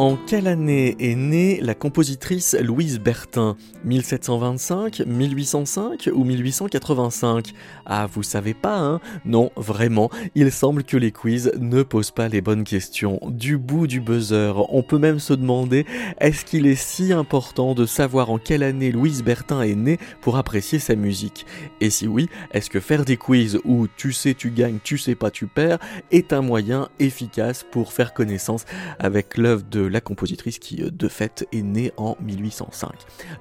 [0.00, 3.58] En quelle année est née la compositrice Louise Bertin?
[3.84, 7.52] 1725, 1805 ou 1885
[7.84, 9.00] Ah, vous savez pas, hein?
[9.26, 13.20] Non, vraiment, il semble que les quiz ne posent pas les bonnes questions.
[13.26, 15.84] Du bout du buzzer, on peut même se demander
[16.18, 20.38] est-ce qu'il est si important de savoir en quelle année Louise Bertin est née pour
[20.38, 21.44] apprécier sa musique?
[21.82, 25.14] Et si oui, est-ce que faire des quiz où tu sais tu gagnes, tu sais
[25.14, 25.78] pas tu perds
[26.10, 28.64] est un moyen efficace pour faire connaissance
[28.98, 32.90] avec l'œuvre de la compositrice qui, euh, de fait, est née en 1805.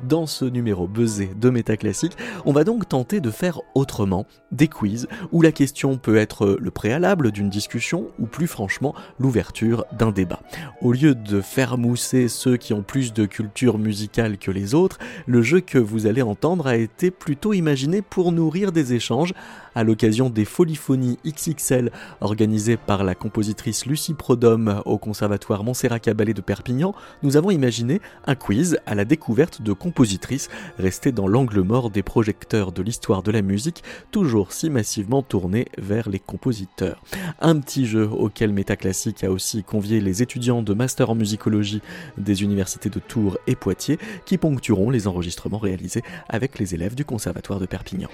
[0.03, 5.07] Dans ce numéro buzzé de Métaclassique, on va donc tenter de faire autrement des quiz
[5.31, 10.41] où la question peut être le préalable d'une discussion ou plus franchement l'ouverture d'un débat.
[10.81, 14.97] Au lieu de faire mousser ceux qui ont plus de culture musicale que les autres,
[15.27, 19.33] le jeu que vous allez entendre a été plutôt imaginé pour nourrir des échanges
[19.75, 21.91] à l'occasion des Foliphonies XXL
[22.21, 25.99] organisées par la compositrice Lucie Prodhomme au Conservatoire Montserrat
[26.33, 31.61] De Perpignan, nous avons imaginé un quiz à la découverte de compositrices restées dans l'angle
[31.61, 37.01] mort des projecteurs de l'histoire de la musique, toujours si massivement tournés vers les compositeurs.
[37.39, 41.81] Un petit jeu auquel Métaclassique a aussi convié les étudiants de master en musicologie
[42.17, 47.05] des universités de Tours et Poitiers qui ponctueront les enregistrements réalisés avec les élèves du
[47.05, 48.09] Conservatoire de Perpignan.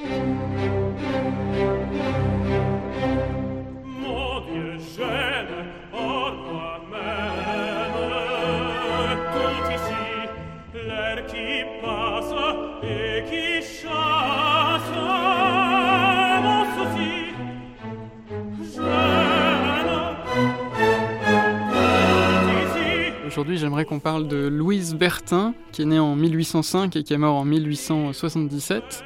[23.35, 27.17] Aujourd'hui, j'aimerais qu'on parle de Louise Bertin, qui est née en 1805 et qui est
[27.17, 29.03] morte en 1877.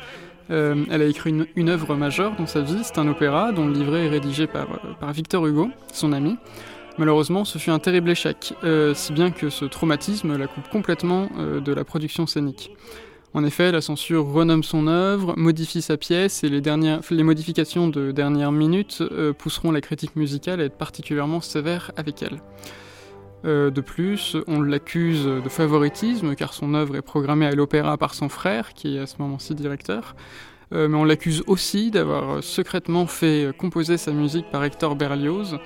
[0.51, 3.73] Euh, elle a écrit une, œuvre majeure dans sa vie, c'est un opéra dont le
[3.73, 6.37] livret est rédigé par, euh, Victor Hugo, son ami.
[6.99, 11.27] Malheureusement, ce fut un terrible échec, euh, si bien que ce traumatisme la coupe complètement
[11.35, 12.69] de la production scénique.
[13.33, 17.87] En effet, la censure renomme son œuvre, modifie sa pièce et les, dernières, les modifications
[17.87, 19.01] de dernière minute
[19.39, 22.39] pousseront la critique musicale à être particulièrement sévère avec elle.
[23.45, 28.13] Euh, de plus, on l'accuse de favoritisme car son œuvre est programmée à l'opéra par
[28.13, 30.15] son frère, qui est à ce moment-ci directeur.
[30.71, 35.57] Euh, mais on l'accuse aussi d'avoir secrètement fait composer sa musique par Hector Berlioz,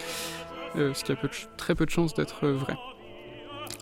[0.77, 1.15] euh, ce qui a
[1.57, 2.75] très peu de chances d'être vrai.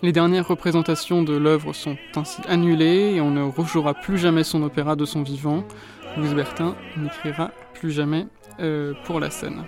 [0.02, 4.64] Les dernières représentations de l'œuvre sont ainsi annulées et on ne rejouera plus jamais son
[4.64, 5.64] opéra de son vivant.
[6.18, 8.26] Louis Bertin n'écrira plus jamais
[9.06, 9.64] pour la scène.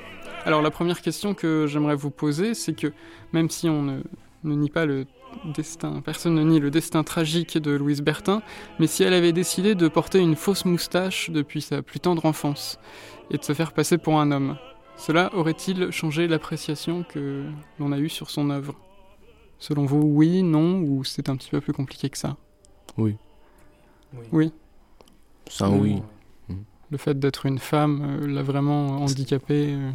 [0.46, 2.92] Alors la première question que j'aimerais vous poser, c'est que
[3.32, 4.02] même si on ne,
[4.44, 5.06] nie pas le
[5.56, 8.42] destin, personne ne nie le destin tragique de Louise Bertin,
[8.78, 12.78] mais si elle avait décidé de porter une fausse moustache depuis sa plus tendre enfance
[13.32, 14.58] et de se faire passer pour un homme,
[14.98, 17.46] cela aurait-il changé l'appréciation que
[17.80, 18.76] l'on a eue sur son œuvre?
[19.60, 22.36] Selon vous, oui, non, ou c'est un petit peu plus compliqué que ça?
[22.98, 23.16] Oui.
[24.34, 24.52] Oui.
[25.50, 26.02] Ça, oui.
[26.92, 29.92] Le fait d'être une femme euh, l'a vraiment handicapée euh,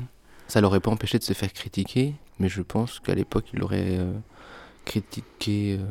[0.49, 3.99] ça l'aurait pas empêché de se faire critiquer, mais je pense qu'à l'époque, il aurait
[3.99, 4.13] euh,
[4.87, 5.85] critiqué euh,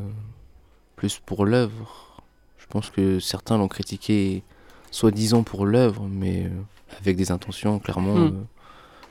[0.95, 2.23] plus pour l'œuvre.
[2.57, 4.43] Je pense que certains l'ont critiqué
[4.89, 6.49] soi-disant pour l'œuvre, mais euh,
[6.99, 8.45] avec des intentions clairement hmm.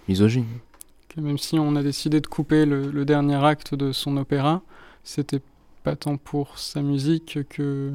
[0.08, 0.46] misogynes.
[1.16, 4.62] même si on a décidé de couper le, dernier acte de son opéra,
[5.04, 5.40] c'était
[5.84, 7.92] pas tant pour sa musique que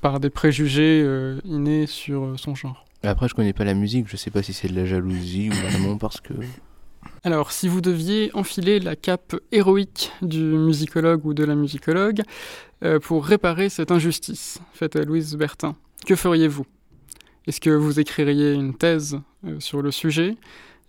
[0.00, 1.04] par des préjugés
[1.44, 2.86] innés sur son genre.
[3.02, 5.52] Après, je connais pas la musique, je sais pas si c'est de la jalousie ou
[5.52, 6.32] vraiment parce que
[7.26, 12.22] alors, si vous deviez enfiler la cape héroïque du musicologue ou de la musicologue
[12.84, 15.74] euh, pour réparer cette injustice faite à Louise Bertin,
[16.06, 16.64] que feriez-vous?
[17.48, 20.36] Est-ce que vous écririez une thèse euh, sur le sujet?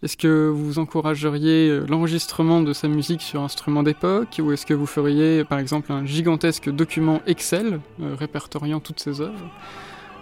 [0.03, 4.39] Est-ce que vous encourageriez euh, l'enregistrement de sa musique sur instrument d'époque?
[4.39, 9.49] Ou est-ce que vous feriez, par exemple, un gigantesque document Excel répertoriant toutes ses œuvres?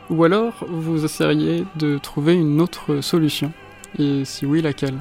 [0.09, 3.51] Ou alors, vous essayeriez de trouver une autre solution?
[3.99, 4.95] Et si oui, laquelle?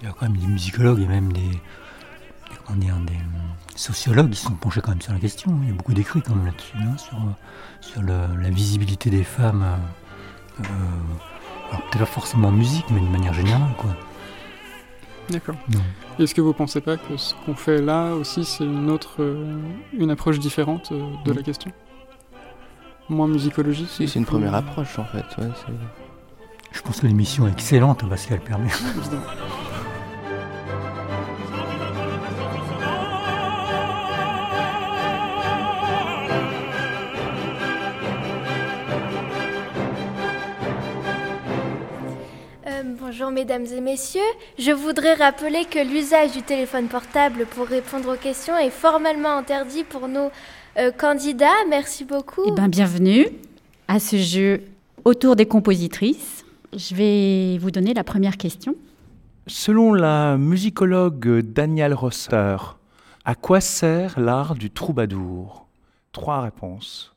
[0.00, 1.50] Il y a quand même des musicologues et même des,
[2.76, 3.20] des, des
[3.74, 5.58] sociologues qui sont penchés quand même sur la question.
[5.62, 7.18] Il y a beaucoup d'écrits quand même là-dessus, hein, sur,
[7.80, 9.64] sur la visibilité des femmes.
[10.60, 10.64] Euh,
[11.68, 13.94] alors peut-être pas forcément en musique, mais de manière générale, quoi.
[15.30, 15.56] D'accord.
[16.18, 19.60] Est-ce que vous pensez pas que ce qu'on fait là aussi, c'est une autre, euh,
[19.92, 21.70] une approche différente euh, de la question?
[23.10, 25.24] Moins musicologie Si, c'est une première approche en fait.
[26.72, 28.70] Je pense que l'émission est excellente parce qu'elle permet.
[43.10, 44.20] Bonjour mesdames et messieurs,
[44.58, 49.82] je voudrais rappeler que l'usage du téléphone portable pour répondre aux questions est formellement interdit
[49.82, 50.30] pour nos
[50.76, 51.64] euh, candidats.
[51.70, 52.42] Merci beaucoup.
[52.46, 53.28] Eh bien, bienvenue
[53.88, 54.60] à ce jeu
[55.06, 56.44] autour des compositrices.
[56.74, 58.74] Je vais vous donner la première question.
[59.46, 62.58] Selon la musicologue Danielle Rosser,
[63.24, 65.66] à quoi sert l'art du troubadour?
[66.12, 67.14] Trois réponses.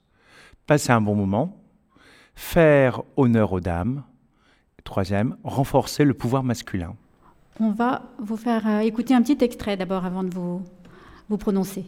[0.68, 1.58] Passer un bon moment,
[2.34, 4.04] faire honneur aux dames,
[4.84, 6.96] troisième, renforcer le pouvoir masculin.
[7.60, 10.64] On va vous faire euh, écouter un petit extrait d'abord avant de vous,
[11.30, 11.86] vous prononcer.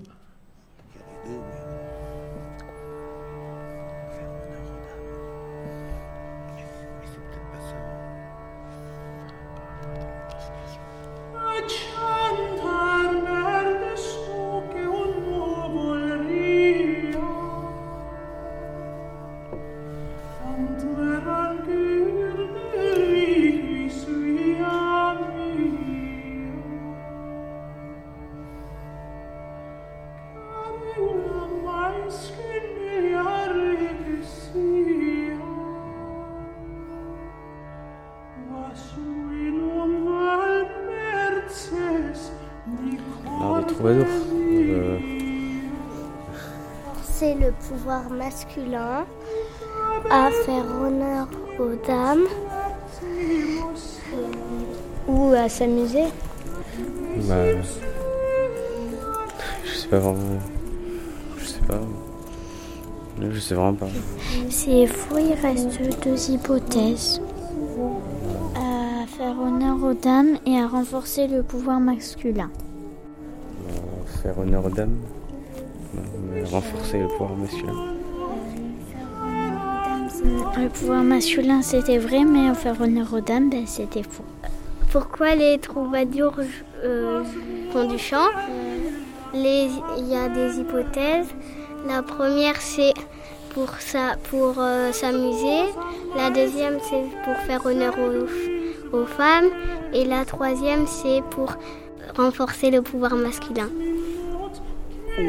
[48.44, 49.06] Masculin
[50.10, 51.28] à faire honneur
[51.60, 52.26] aux dames
[55.08, 56.06] ou à s'amuser.
[57.28, 57.36] Bah,
[59.66, 60.40] je sais pas vraiment.
[61.38, 61.80] Je sais pas.
[63.22, 63.88] Je sais vraiment pas.
[64.50, 67.22] C'est faux, il reste deux hypothèses.
[68.56, 72.50] À faire honneur aux dames et à renforcer le pouvoir masculin.
[74.22, 74.98] Faire honneur aux dames.
[76.52, 77.94] Renforcer le pouvoir masculin.
[80.24, 84.26] Le pouvoir masculin c'était vrai, mais faire honneur aux dames ben, c'était faux.
[84.92, 86.40] Pourquoi les troubadours
[86.84, 87.24] euh,
[87.72, 88.30] font du chant?
[89.34, 89.72] Il
[90.08, 91.28] y a des hypothèses.
[91.88, 92.94] La première c'est
[93.54, 95.64] pour, ça, pour euh, s'amuser.
[96.16, 99.50] La deuxième c'est pour faire honneur aux, aux femmes.
[99.94, 101.56] Et la troisième c'est pour
[102.16, 103.70] renforcer le pouvoir masculin.
[105.16, 105.22] Oh,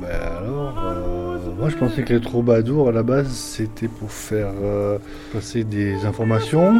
[0.00, 0.61] ben alors,
[1.62, 4.98] moi je pensais que les troubadours à la base c'était pour faire euh,
[5.32, 6.74] passer des informations.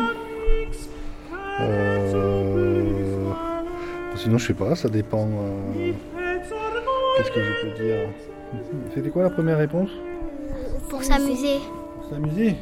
[1.61, 3.31] Euh,
[4.17, 5.29] sinon je sais pas, ça dépend.
[5.29, 5.93] euh,
[7.17, 8.08] Qu'est-ce que je peux dire
[8.93, 9.90] C'était quoi la première réponse?
[10.90, 11.58] Pour s'amuser.
[12.00, 12.56] Pour s'amuser?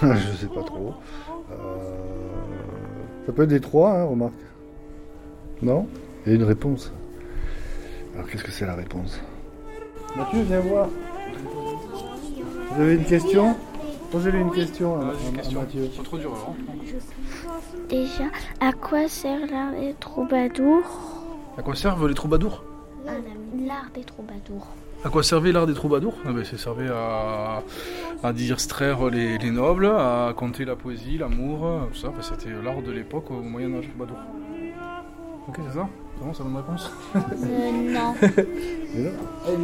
[0.02, 0.94] Je sais pas trop.
[3.26, 4.32] Ça peut être des trois, hein, remarque.
[5.60, 5.86] Non?
[6.24, 6.90] Il y a une réponse.
[8.18, 9.20] Alors qu'est-ce que c'est la réponse
[10.16, 10.88] Mathieu, viens voir.
[12.72, 13.54] Vous avez une question
[14.10, 15.88] Posez-lui une question à, à- à Mathieu.
[15.96, 16.54] Pas trop dur alors.
[17.88, 18.24] Déjà,
[18.60, 21.22] à quoi sert l'art des troubadours
[21.56, 22.64] À quoi servent les troubadours
[23.06, 24.66] L'art des troubadours.
[25.04, 27.62] À quoi servait l'art des troubadours ah ben, Ça servait à,
[28.22, 32.08] à distraire les, les nobles, à conter la poésie, l'amour, tout ça.
[32.08, 34.16] Ben, C'était l'art de l'époque au Moyen-Âge troubadour.
[35.48, 35.88] Ok, c'est ça
[36.18, 38.14] C'est bon, ça donne une réponse Euh, non.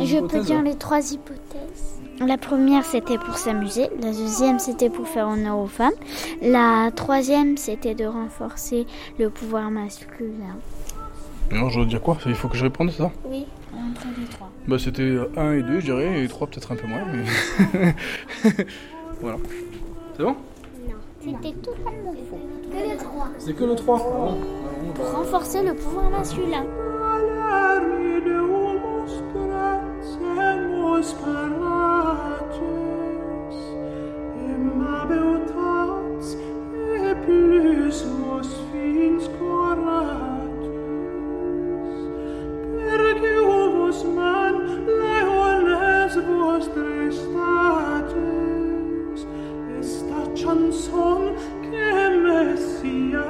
[0.04, 0.70] Je peux dire là.
[0.70, 2.00] les trois hypothèses.
[2.24, 3.88] La première, c'était pour s'amuser.
[4.00, 5.94] La deuxième, c'était pour faire honneur aux femmes.
[6.43, 8.86] La troisième, c'était de renforcer
[9.19, 10.56] le pouvoir masculin.
[11.52, 12.17] Non, je dois dire quoi?
[12.26, 13.10] Il faut que je réponde, c'est ça?
[13.29, 14.48] Oui, entre les trois.
[14.69, 17.94] bah, C'était 1 et 2, je dirais, et 3 peut-être un peu moins, mais...
[19.20, 19.38] voilà.
[20.17, 20.36] C'est bon?
[21.24, 22.38] C'était totalement faux.
[22.70, 23.28] Que les trois.
[23.38, 23.98] C'est que le 3
[24.94, 26.66] Pour renforcer le pouvoir masculin.
[49.84, 53.23] Questa chanson che messia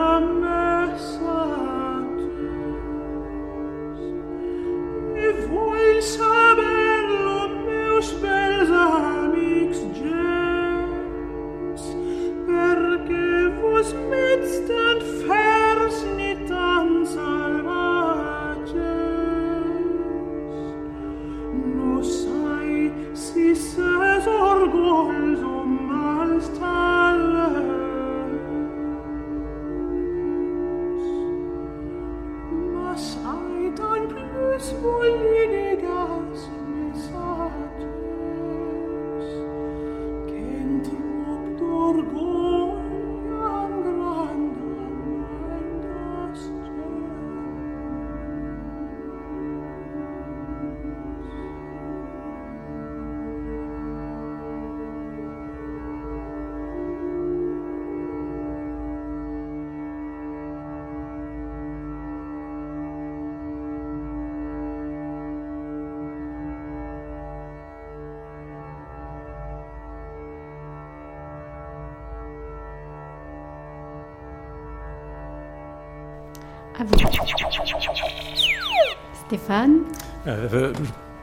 [79.44, 79.80] Stéphane
[80.26, 80.72] Euh,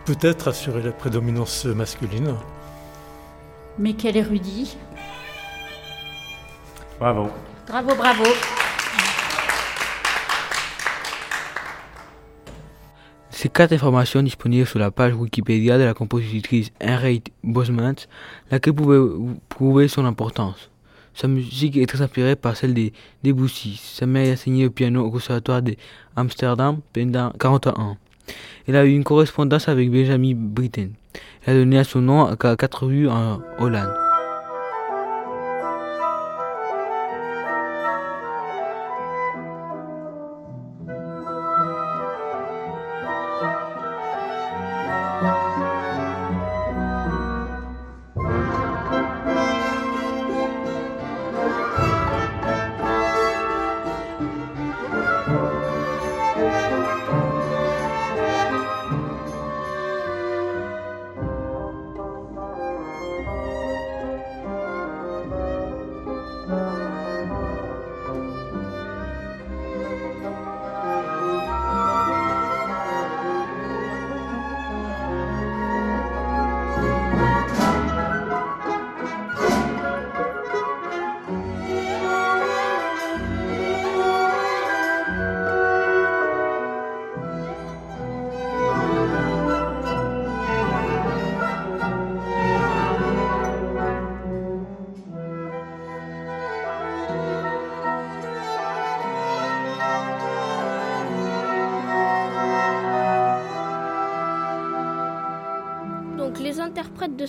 [0.05, 2.35] Peut-être assurer la prédominance masculine.
[3.79, 4.77] Mais quel érudit
[6.99, 7.29] Bravo.
[7.67, 8.23] Bravo, bravo.
[13.31, 18.05] Ces quatre informations disponibles sur la page Wikipédia de la compositrice Henriette Bosmans,
[18.51, 18.99] laquelle pouvait
[19.49, 20.69] prouver son importance.
[21.15, 23.81] Sa musique est très inspirée par celle des Debussy.
[23.83, 25.63] Sa mère a enseigné le piano au conservatoire
[26.15, 27.97] d'Amsterdam pendant 41 ans.
[28.67, 30.91] Elle a eu une correspondance avec Benjamin Britten.
[31.45, 34.00] Elle a donné son nom à quatre rues en Hollande.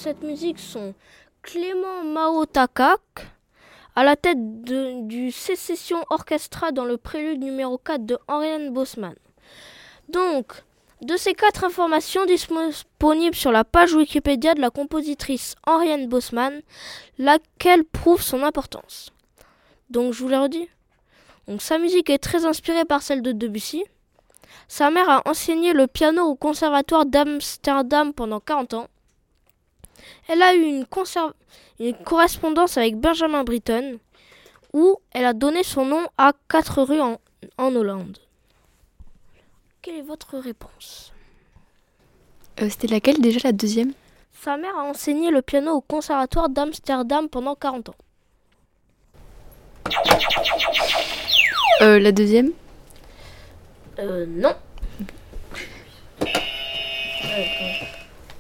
[0.03, 0.95] Cette musique sont
[1.43, 3.01] Clément Mao Takak,
[3.95, 9.15] à la tête du Sécession Orchestra dans le prélude numéro 4 de Henriette Bosman.
[10.09, 10.55] Donc,
[11.03, 16.63] de ces quatre informations disponibles sur la page Wikipédia de la compositrice Henriette Bosman,
[17.19, 19.11] laquelle prouve son importance.
[19.89, 20.69] Donc, je vous l'ai redit.
[21.47, 23.85] Donc, sa musique est très inspirée par celle de Debussy.
[24.67, 28.89] Sa mère a enseigné le piano au conservatoire d'Amsterdam pendant 40 ans.
[30.29, 30.87] Elle a eu une,
[32.05, 33.99] correspondance avec Benjamin Britten,
[34.73, 37.21] où elle a donné son nom à quatre rues en,
[37.59, 38.19] en Hollande.
[39.83, 41.13] Quelle est votre réponse?
[42.61, 43.93] Euh, C'était laquelle déjà la deuxième?
[44.33, 47.95] Sa mère a enseigné le piano au conservatoire d'Amsterdam pendant 40 ans.
[51.81, 52.53] Euh, La deuxième?
[53.99, 54.55] Euh, non.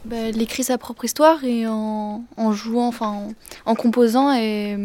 [0.05, 3.29] Bah, Elle écrit sa propre histoire et en, en jouant, enfin en,
[3.67, 4.77] en composant et.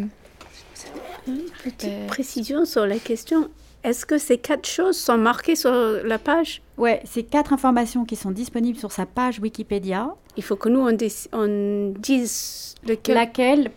[1.63, 3.49] Petite Euh, précision sur la question.
[3.83, 6.61] Est-ce que ces quatre choses sont marquées sur la page?
[6.77, 10.09] Ouais, c'est quatre informations qui sont disponibles sur sa page Wikipédia.
[10.37, 13.15] Il faut que nous, on, dise lequel?
[13.15, 13.71] Laquelle,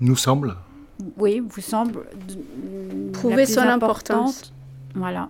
[0.00, 0.56] Nous semble.
[1.18, 2.04] oui, vous semble
[3.12, 4.52] Prouver la plus son importance.
[4.94, 5.28] Voilà.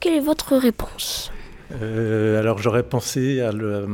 [0.00, 1.30] Quelle est votre réponse?
[1.72, 3.88] Euh, alors j'aurais pensé à, le-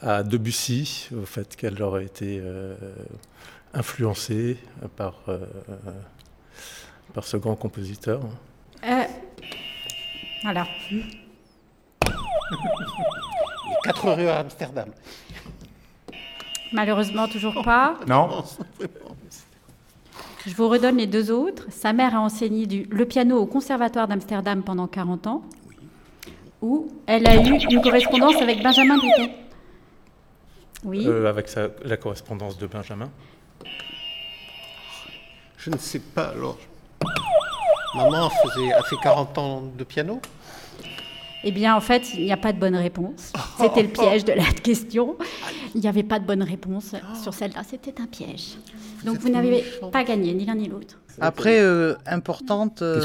[0.00, 2.74] à Debussy, au fait qu'elle aurait été euh,
[3.74, 4.56] influencée
[4.96, 5.38] par, euh,
[7.12, 8.20] par ce grand compositeur.
[8.84, 9.02] Euh,
[10.42, 10.66] voilà.
[13.84, 14.88] Quatre rues à Amsterdam.
[16.72, 17.98] Malheureusement, toujours pas.
[18.06, 18.44] Non.
[20.46, 21.64] Je vous redonne les deux autres.
[21.70, 25.42] Sa mère a enseigné du- le piano au Conservatoire d'Amsterdam pendant 40 ans,
[26.62, 29.30] où elle a eu une correspondance avec Benjamin Britten.
[30.84, 31.04] Oui.
[31.06, 33.10] Euh, avec sa- la correspondance de Benjamin.
[35.56, 36.58] Je ne sais pas alors.
[37.96, 40.20] Maman faisait, a fait 40 ans de piano.
[41.44, 43.32] Eh bien, en fait, il n'y a pas de bonne réponse.
[43.60, 45.16] C'était le piège de la question.
[45.74, 47.62] Il n'y avait pas de bonne réponse sur celle-là.
[47.68, 48.56] C'était un piège.
[49.04, 50.98] Donc, vous n'avez pas gagné, ni l'un ni l'autre.
[51.20, 53.00] Après, euh, importante, euh,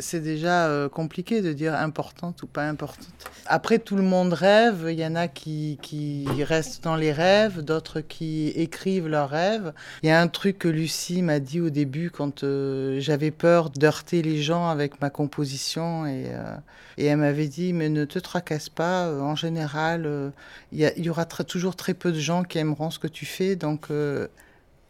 [0.00, 3.08] c'est- déjà euh, compliqué de dire importante ou pas importante.
[3.46, 4.86] Après, tout le monde rêve.
[4.88, 9.72] Il y en a qui, qui restent dans les rêves, d'autres qui écrivent leurs rêves.
[10.02, 13.70] Il y a un truc que Lucie m'a dit au début quand euh, j'avais peur
[13.70, 16.54] d'heurter les gens avec ma composition et, euh,
[16.98, 19.06] et elle m'avait dit mais ne te tracasse pas.
[19.06, 20.30] euh, en général, euh,
[20.72, 22.98] il y, a- il y aura très- toujours très peu de gens qui aimeront ce
[22.98, 24.28] que tu fais, donc euh,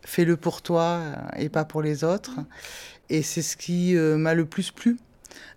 [0.04, 2.32] fais-le pour toi euh, et pas pour les autres.
[3.10, 4.98] Et c'est ce qui euh, m'a le plus plu,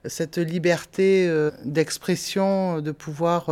[0.06, 3.50] cette liberté euh, d'expression, de pouvoir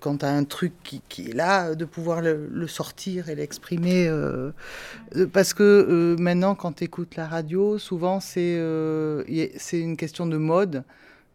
[0.00, 4.10] quand tu as un truc qui, qui, est là, de pouvoir le, sortir et l'exprimer.
[5.32, 8.58] Parce que maintenant, quand tu écoutes la radio, souvent c'est
[9.56, 10.84] c'est une question de mode,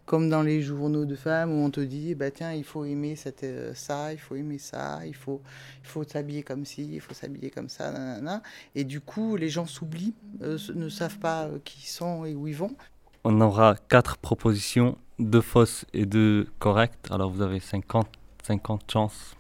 [0.05, 3.15] comme dans les journaux de femmes où on te dit, bah, tiens, il faut aimer
[3.15, 3.45] cette,
[3.75, 5.41] ça, il faut aimer ça, il faut,
[5.83, 8.41] il faut s'habiller comme ci, il faut s'habiller comme ça, nanana.
[8.75, 12.55] et du coup, les gens s'oublient, ne savent pas qui ils sont et où ils
[12.55, 12.75] vont.
[13.24, 18.07] On aura quatre propositions, deux fausses et deux correctes, alors vous avez 50
[18.45, 19.35] 50 chances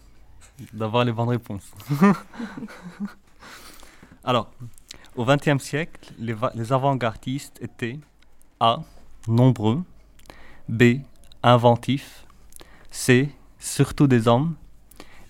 [0.73, 1.71] d'avoir les bonnes réponses.
[4.23, 4.51] Alors,
[5.15, 7.99] au XXe siècle, les, les avant-gardistes étaient
[8.59, 8.81] A.
[9.27, 9.83] Nombreux,
[10.69, 11.01] B.
[11.43, 12.25] Inventifs,
[12.91, 13.29] C.
[13.59, 14.55] Surtout des hommes,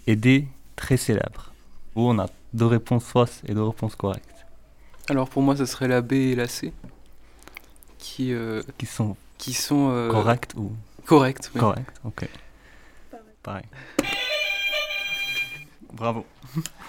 [0.07, 0.47] et D.
[0.75, 1.53] Très célèbres.
[1.95, 4.45] Où on a deux réponses fausses et deux réponses correctes.
[5.09, 6.73] Alors pour moi, ce serait la B et la C.
[7.97, 10.71] Qui, euh, qui sont, qui sont euh, correctes ou
[11.05, 11.59] Correctes, oui.
[11.59, 12.27] Correctes, ok.
[13.43, 13.65] Pareil.
[15.93, 16.25] Bravo.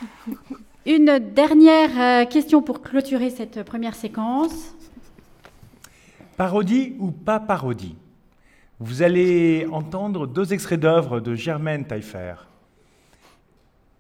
[0.87, 4.75] Une dernière euh, question pour clôturer cette première séquence.
[6.37, 7.97] Parodie ou pas parodie?
[8.79, 12.35] Vous allez entendre deux extraits d'œuvres de Germaine Taillefer.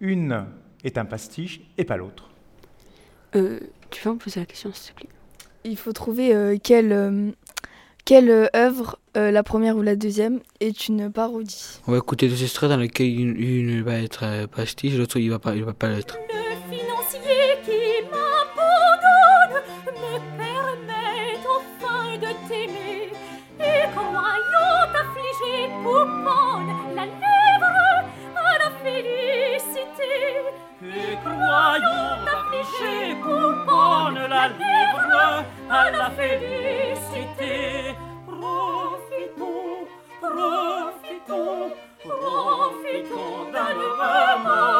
[0.00, 0.44] Une
[0.84, 2.28] est un pastiche et pas l'autre.
[3.34, 5.08] Euh, tu peux me poser la question, s'il te plaît?
[5.64, 7.30] Il faut trouver euh, quelle, euh,
[8.04, 11.80] quelle euh, œuvre, euh, la première ou la deuxième, est une parodie.
[11.86, 15.16] On va écouter deux extraits dans lesquels une, une va être euh, pastiche et l'autre
[15.16, 16.18] il va pas, il va pas l'être.
[35.68, 37.94] alla felicité
[38.26, 39.86] profitons
[40.20, 41.72] profitons
[42.04, 44.75] profitons d'un homme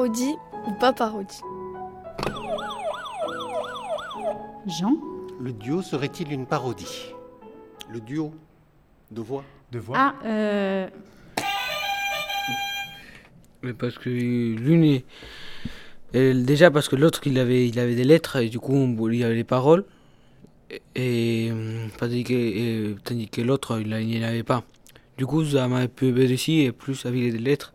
[0.00, 0.34] Parodie
[0.66, 1.40] ou pas parodie
[4.66, 4.96] Jean
[5.38, 7.12] Le duo serait-il une parodie?
[7.90, 8.32] Le duo
[9.10, 9.44] de voix?
[9.70, 10.88] De voix Ah, euh,
[13.62, 15.04] Mais parce que l'une est.
[16.14, 18.74] elle- déjà parce que l'autre il avait, il avait des lettres et du coup
[19.10, 19.84] il y avait les paroles.
[20.70, 21.52] Et, et,
[21.98, 24.64] tandis que, et- tandis que l'autre il n'y avait pas.
[25.18, 27.74] Du coup ça m'a un peu aussi et plus avec les lettres.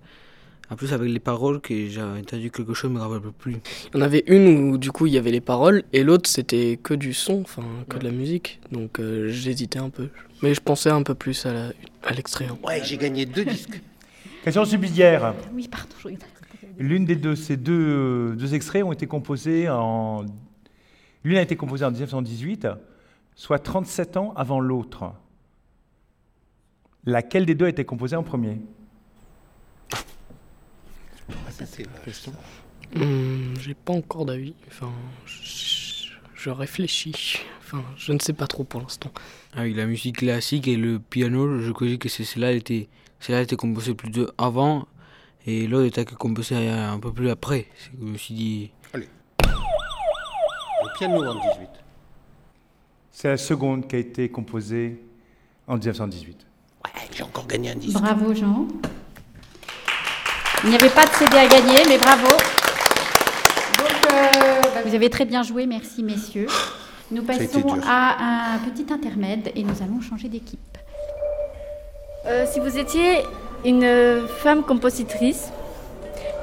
[0.71, 3.57] En plus avec les paroles que j'avais entendu quelque chose mais je me rappelle plus.
[3.93, 6.27] Il y en avait une où du coup il y avait les paroles et l'autre
[6.29, 8.59] c'était que du son, enfin que de la musique.
[8.71, 10.09] Donc euh, j'hésitais un peu.
[10.41, 11.71] Mais je pensais un peu plus à la-
[12.03, 12.45] à l'extrait.
[12.49, 12.57] hein.
[12.65, 13.79] Ouais, j'ai gagné deux disques.
[14.43, 15.33] Question subsidiaire.
[15.53, 16.09] oui, pardon, je.
[16.77, 20.25] L'une des deux, ces deux, deux extraits ont été composés en.
[21.23, 22.67] L'une a été composée en 1918,
[23.33, 25.13] soit 37 ans avant l'autre.
[27.05, 28.57] Laquelle des deux a été composée en premier?
[31.65, 32.33] C'est la question.
[32.95, 34.53] Hum, J'ai pas encore d'avis.
[34.67, 34.91] Enfin,
[35.25, 37.39] je, je réfléchis.
[37.59, 39.11] Enfin, je ne sais pas trop pour l'instant.
[39.53, 42.87] Avec la musique classique et le piano, je croyais que c'est- celle-là était,
[43.19, 44.87] celle-là était composée plus de avant
[45.47, 47.67] et l'autre était composée un peu plus après.
[47.99, 48.71] Je me suis dit.
[48.93, 49.09] Allez.
[49.43, 51.69] Le piano en 18.
[53.11, 55.01] C'est la seconde qui a été composée
[55.67, 56.45] en 1918.
[56.85, 57.97] Ouais, j'ai encore gagné un disque.
[57.99, 58.67] Bravo Jean.
[60.65, 62.27] Il n'y avait pas de CD à gagner, mais bravo.
[62.27, 66.47] Donc, euh, bah, vous avez très bien joué, merci messieurs.
[67.11, 70.59] Nous passons à un petit intermède et nous allons changer d'équipe.
[72.25, 73.19] Euh, Si vous étiez
[73.63, 75.49] une femme compositrice,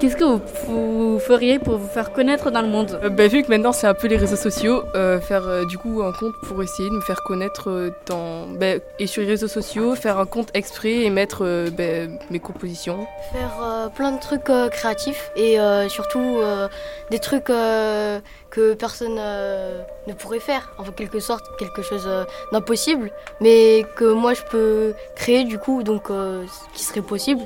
[0.03, 3.45] qu'est-ce que vous, vous feriez pour vous faire connaître dans le monde Euh, bah, vu
[3.45, 6.35] que maintenant c'est un peu les réseaux sociaux, euh, faire euh, du coup un compte
[6.43, 10.19] pour essayer de me faire connaître euh, dans, bah, et sur les réseaux sociaux, faire
[10.19, 13.07] un compte exprès et mettre euh, bah, mes compositions.
[13.31, 16.67] Faire euh, plein de trucs euh, créatifs et euh, surtout euh,
[17.13, 18.19] des trucs euh,
[18.51, 24.13] que personne euh, ne pourrait faire, en quelque sorte quelque chose euh, d'impossible, mais que
[24.13, 27.43] moi je peux créer du coup, donc euh, ce qui serait possible,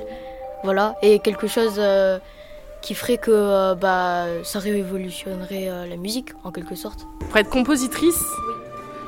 [0.63, 2.17] voilà, et quelque chose euh,
[2.81, 7.07] qui ferait que euh, bah, ça révolutionnerait euh, la musique en quelque sorte.
[7.19, 8.23] Pour être compositrice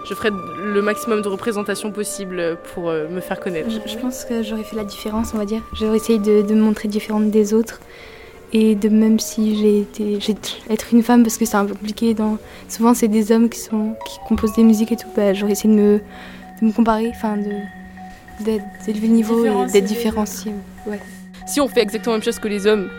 [0.10, 3.70] je ferai le maximum de représentation possible pour euh, me faire connaître.
[3.70, 5.62] Je, je pense que j'aurais fait la différence, on va dire.
[5.74, 7.80] J'aurais essayé de, de me montrer différente des autres.
[8.52, 10.36] Et de même si j'ai été j'ai
[10.72, 13.60] être une femme parce que c'est un peu compliqué dans souvent c'est des hommes qui
[13.60, 16.02] sont qui composent des musiques et tout bah, j'aurais essayé de me,
[16.60, 17.52] de me comparer enfin de
[18.44, 20.54] d'élever le niveau et d'être différenciée
[20.88, 21.00] ouais
[21.46, 22.90] Si on fait exactement la même chose que les hommes,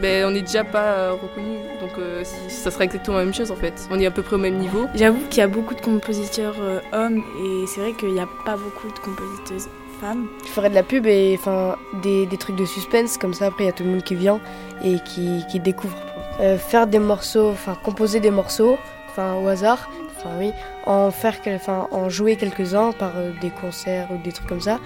[0.00, 1.56] ben, on n'est déjà pas euh, reconnu.
[1.80, 3.74] Donc euh, si- ça sera exactement la même chose en fait.
[3.90, 4.86] On est à peu près au même niveau.
[4.94, 8.28] J'avoue qu'il y a beaucoup de compositeurs euh, hommes et c'est vrai qu'il n'y a
[8.44, 9.68] pas beaucoup de compositeuses
[10.00, 10.26] femmes.
[10.44, 13.64] Je ferais de la pub et enfin des, des trucs de suspense, comme ça après
[13.64, 14.40] il y a tout le monde qui vient
[14.84, 15.96] et qui, qui découvre.
[16.40, 18.78] Euh, faire des morceaux, enfin composer des morceaux,
[19.10, 20.52] enfin au hasard, enfin oui,
[20.86, 24.78] en faire, enfin en jouer quelques-uns par euh, des concerts ou des trucs comme ça,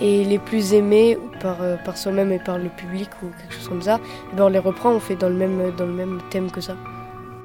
[0.00, 3.68] et les plus aimés par, euh, par soi-même et par le public ou quelque chose
[3.68, 4.00] comme ça,
[4.32, 6.60] eh ben, on les reprend, on fait dans le même, dans le même thème que
[6.60, 6.76] ça.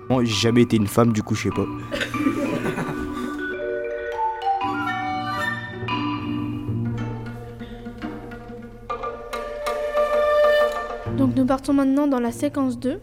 [0.09, 1.65] Bon, j'ai jamais été une femme, du coup, je sais pas.
[11.17, 12.99] Donc nous partons maintenant dans la séquence 2,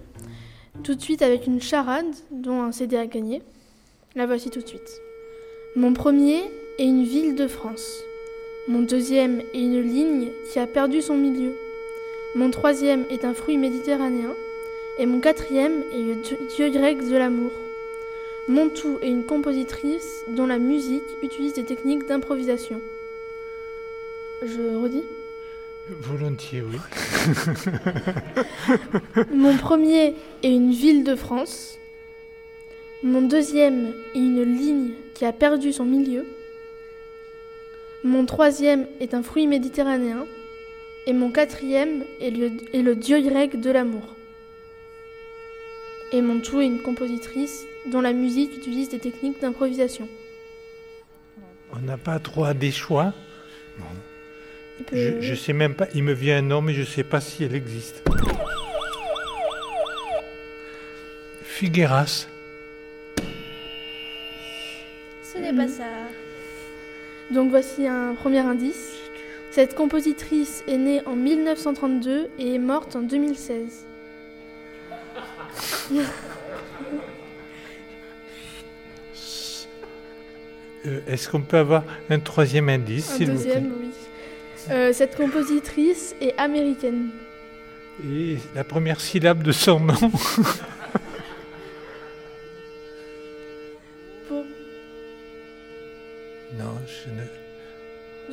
[0.85, 3.43] tout de suite avec une charade dont un CD a gagné.
[4.15, 5.01] La voici tout de suite.
[5.75, 6.43] Mon premier
[6.79, 8.03] est une ville de France.
[8.68, 11.53] Mon deuxième est une ligne qui a perdu son milieu.
[12.35, 14.35] Mon troisième est un fruit méditerranéen.
[14.98, 16.14] Et mon quatrième est le
[16.48, 17.51] dieu- grec de l'amour.
[18.48, 22.81] Mon tout est une compositrice dont la musique utilise des techniques d'improvisation.
[24.44, 25.05] Je redis?
[25.88, 26.77] Volontiers, oui.
[29.35, 31.79] Mon premier est une ville de France.
[33.03, 36.25] Mon deuxième est une ligne qui a perdu son milieu.
[38.05, 40.27] Mon troisième est un fruit méditerranéen.
[41.07, 44.03] Et mon quatrième est le, est le dieu grec de l'amour.
[46.12, 50.09] Et mon tout est une compositrice dont la musique utilise des techniques d'improvisation.
[51.75, 53.12] On n'a pas droit des choix.
[54.87, 57.21] Peut- Je, je sais même pas, il me vient un nom, mais je sais pas
[57.21, 58.03] si elle existe.
[61.43, 62.27] Figueras.
[65.23, 65.85] Ce n'est pas ça.
[67.33, 68.92] Donc voici un premier indice.
[69.51, 73.87] Cette compositrice est née en 1932 et est morte en 2016.
[80.85, 83.90] Euh, Est-ce qu'on peut avoir un troisième indice, s'il vous plaît oui.
[84.71, 87.11] Euh, cette compositrice est américaine.
[88.05, 89.95] Et la première syllabe de son nom.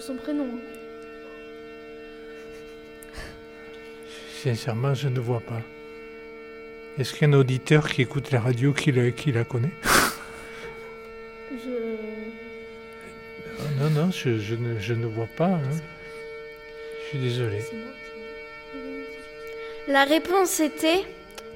[0.10, 0.48] son prénom.
[4.44, 5.62] Sincèrement, je ne vois pas.
[6.98, 9.76] Est-ce qu'il y a un auditeur qui écoute la radio qui la, qui la connaît?
[11.52, 11.78] Je...
[13.80, 15.46] Non, non, je, je ne, je ne vois pas.
[15.46, 15.78] hein.
[17.04, 17.60] Je suis désolé.
[19.88, 21.04] La réponse était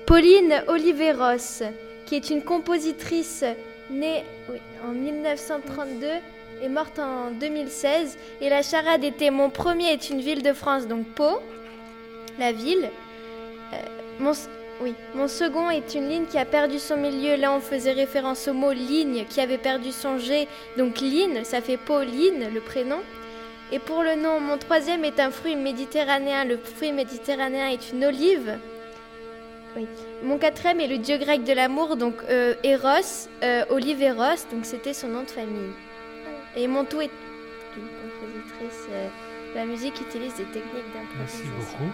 [0.06, 1.64] Pauline Oliveros,
[2.06, 3.44] qui est une compositrice
[3.90, 6.08] née oui, en 1932
[6.64, 8.18] et morte en 2016.
[8.42, 11.42] Et la charade était Mon premier est une ville de France, donc Pau,
[12.40, 12.90] la ville.
[13.74, 13.78] Euh,
[14.20, 14.32] mon,
[14.82, 17.36] oui, mon second est une ligne qui a perdu son milieu.
[17.36, 20.48] Là, on faisait référence au mot ligne qui avait perdu son G,
[20.78, 23.00] donc ligne, ça fait Pauline, le prénom.
[23.72, 26.46] Et pour le nom, mon troisième est un fruit méditerranéen.
[26.46, 28.58] Le fruit méditerranéen est une olive.
[29.76, 29.88] Oui.
[30.22, 34.66] Mon quatrième est le dieu grec de l'amour, donc euh, Eros, euh, Olive Eros, donc
[34.66, 35.72] c'était son nom de famille.
[36.56, 37.10] Et mon tout est
[37.78, 38.88] une compositrice.
[38.92, 39.08] euh,
[39.56, 41.44] la musique utilise des techniques d'improvisation.
[41.44, 41.92] Merci beaucoup.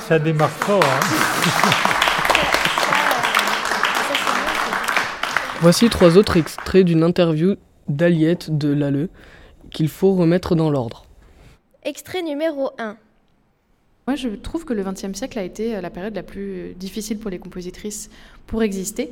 [0.00, 0.84] Ça démarre fort.
[0.84, 1.00] hein.
[5.60, 7.56] Voici trois autres extraits d'une interview
[7.88, 9.10] d'Aliette de Lalleux
[9.70, 11.04] qu'il faut remettre dans l'ordre.
[11.84, 12.96] Extrait numéro 1.
[14.06, 17.18] Moi, je trouve que le XXe siècle a été euh, la période la plus difficile
[17.18, 18.08] pour les compositrices
[18.46, 19.10] pour exister.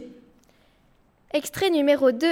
[1.35, 2.27] Extrait numéro 2.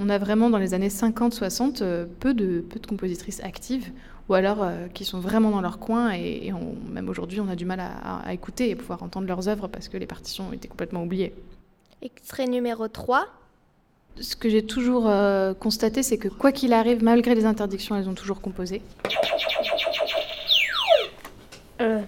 [0.00, 3.90] On a vraiment dans les années 50-60 euh, peu de, peu de compositrices actives
[4.28, 7.48] ou alors euh, qui sont vraiment dans leur coin et, et on- même aujourd'hui on
[7.48, 10.06] a du mal à, à- à écouter et pouvoir entendre leurs œuvres parce que les
[10.06, 11.34] partitions ont été complètement oubliées.
[12.02, 13.26] Extrait numéro 3.
[14.20, 18.08] Ce que j'ai toujours euh, constaté, c'est que quoi qu'il arrive, malgré les interdictions, elles
[18.08, 18.80] ont toujours composé.
[21.80, 22.00] Euh,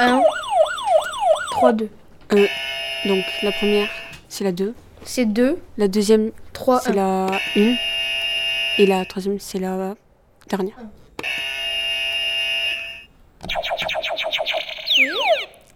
[0.00, 0.20] 1,
[1.52, 1.88] 3, 2.
[2.32, 2.46] Euh,
[3.06, 3.88] donc la première,
[4.28, 4.74] c'est la 2.
[5.04, 5.58] C'est 2.
[5.76, 7.74] La deuxième, 3, c'est la 1.
[8.78, 9.94] Et la troisième, c'est la
[10.48, 10.76] dernière.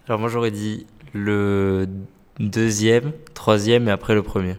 [0.09, 1.87] Alors moi j'aurais dit le
[2.39, 4.57] deuxième, troisième et après le premier.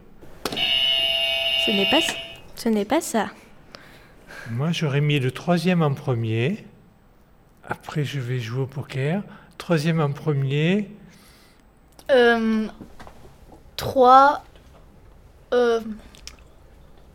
[1.66, 2.00] Ce n'est pas,
[2.56, 3.30] ce n'est pas ça.
[4.52, 6.66] Moi, j'aurais mis le troisième en premier.
[7.68, 9.22] Après, je vais jouer au poker.
[9.58, 10.90] Troisième en premier.
[12.10, 12.68] Euh,
[13.76, 14.44] 3,
[15.54, 15.80] euh,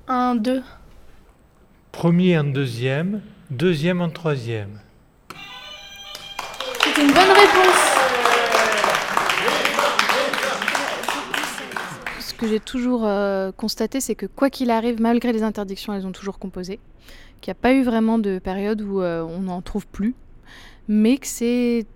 [0.09, 0.63] 1, 2.
[1.93, 3.23] Premier en deuxième.
[3.51, 4.81] Deuxième en troisième.
[6.83, 7.95] C'est une bonne réponse.
[12.21, 16.07] Ce que j'ai toujours euh, constaté, c'est que quoi qu'il arrive, malgré les interdictions, elles
[16.07, 16.81] ont toujours composé.
[17.41, 20.15] Qu'il n'y a pas eu vraiment de période où euh, on n'en trouve plus.
[20.89, 21.87] Mais que c'est,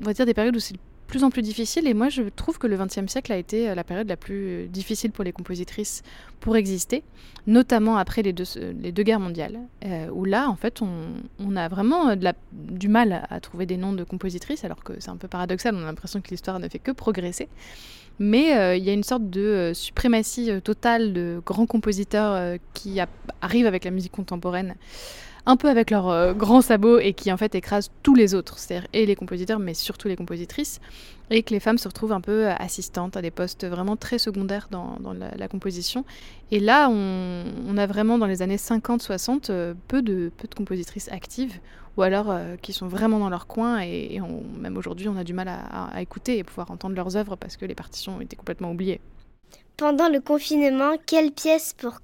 [0.00, 0.76] on va dire, des périodes où c'est
[1.12, 1.86] plus en plus difficile.
[1.86, 4.46] Et moi, je trouve que le XXe siècle a été euh, la période la plus
[4.46, 6.02] euh, difficile pour les compositrices
[6.40, 7.04] pour exister,
[7.46, 8.46] notamment après les deux,
[8.80, 10.88] les deux guerres mondiales, euh, où là, en fait, on,
[11.38, 12.16] on a vraiment
[12.52, 15.82] du mal à, trouver des noms de compositrices, alors que c'est un peu paradoxal, on
[15.82, 17.48] a l'impression que l'histoire ne fait que progresser.
[18.18, 23.00] Mais il y a une sorte de suprématie totale de grands compositeurs qui
[23.40, 24.74] arrivent avec la musique contemporaine,
[25.46, 28.58] un peu avec leurs euh, grands sabots et qui en fait écrasent tous les autres,
[28.58, 30.80] c'est-à-dire et les compositeurs, mais surtout les compositrices,
[31.30, 34.18] et que les femmes se retrouvent un peu euh, assistantes à des postes vraiment très
[34.18, 36.04] secondaires dans, la, composition.
[36.50, 41.10] Et là, on, a vraiment dans les années 50-60 euh, peu, de, peu de compositrices
[41.10, 41.58] actives,
[41.96, 44.18] ou alors qui sont vraiment dans leur coin, et,
[44.58, 47.66] même aujourd'hui, on a du mal à, écouter et pouvoir entendre leurs œuvres parce que
[47.66, 48.98] les partitions ont été complètement oubliées.
[49.76, 52.00] Pendant le confinement, quelle pièce pour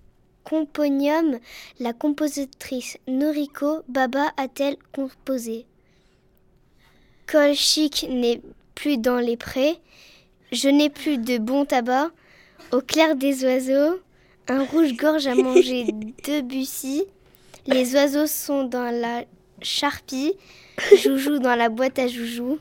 [0.58, 1.38] Componium
[1.78, 5.66] la compositrice Noriko Baba a-t-elle composé?
[7.26, 8.40] Colchic n'est
[8.74, 9.76] plus dans les prés,
[10.50, 12.10] Je n'ai plus de bon tabac,
[12.72, 14.00] Au clair des oiseaux,
[14.48, 15.84] Un rouge-gorge à manger
[16.24, 17.04] Debussy,
[17.66, 19.24] Les oiseaux sont dans la
[19.60, 20.32] charpie,
[20.96, 22.58] Joujou dans la boîte à joujou,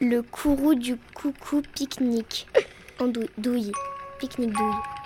[0.00, 2.46] Le courroux du coucou pique-nique.
[3.00, 3.72] En dou- douille,
[4.20, 4.99] pique-nique douille.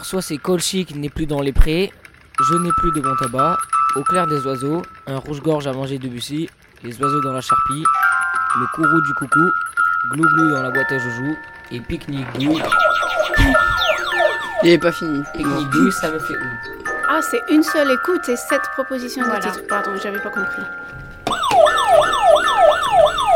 [0.00, 1.92] Alors soit c'est Colchic n'est plus dans les prés,
[2.48, 3.58] je n'ai plus de bon tabac,
[3.96, 6.48] au clair des oiseaux, un rouge-gorge à manger Debussy,
[6.82, 7.84] les oiseaux dans la charpie,
[8.60, 9.46] le courroux du coucou,
[10.14, 11.36] glou-glou dans la boîte à joujou,
[11.70, 12.26] et pique-nique.
[14.62, 15.22] Il est pas fini.
[15.36, 16.48] Pique-nique ça me fait où
[17.10, 19.44] Ah, c'est une seule écoute et sept propositions Voilà.
[19.44, 19.66] de titre.
[19.68, 20.62] Pardon, j'avais pas compris.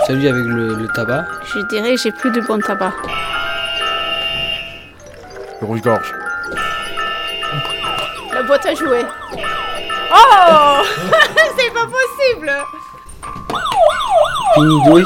[0.06, 1.26] Celui avec le, le tabac.
[1.44, 2.94] Je dirais j'ai plus de bon tabac.
[5.60, 6.14] Le rouge-gorge.
[8.46, 9.04] Boîte à jouer.
[10.12, 10.82] Oh
[11.56, 12.52] C'est pas possible
[14.56, 15.04] douille.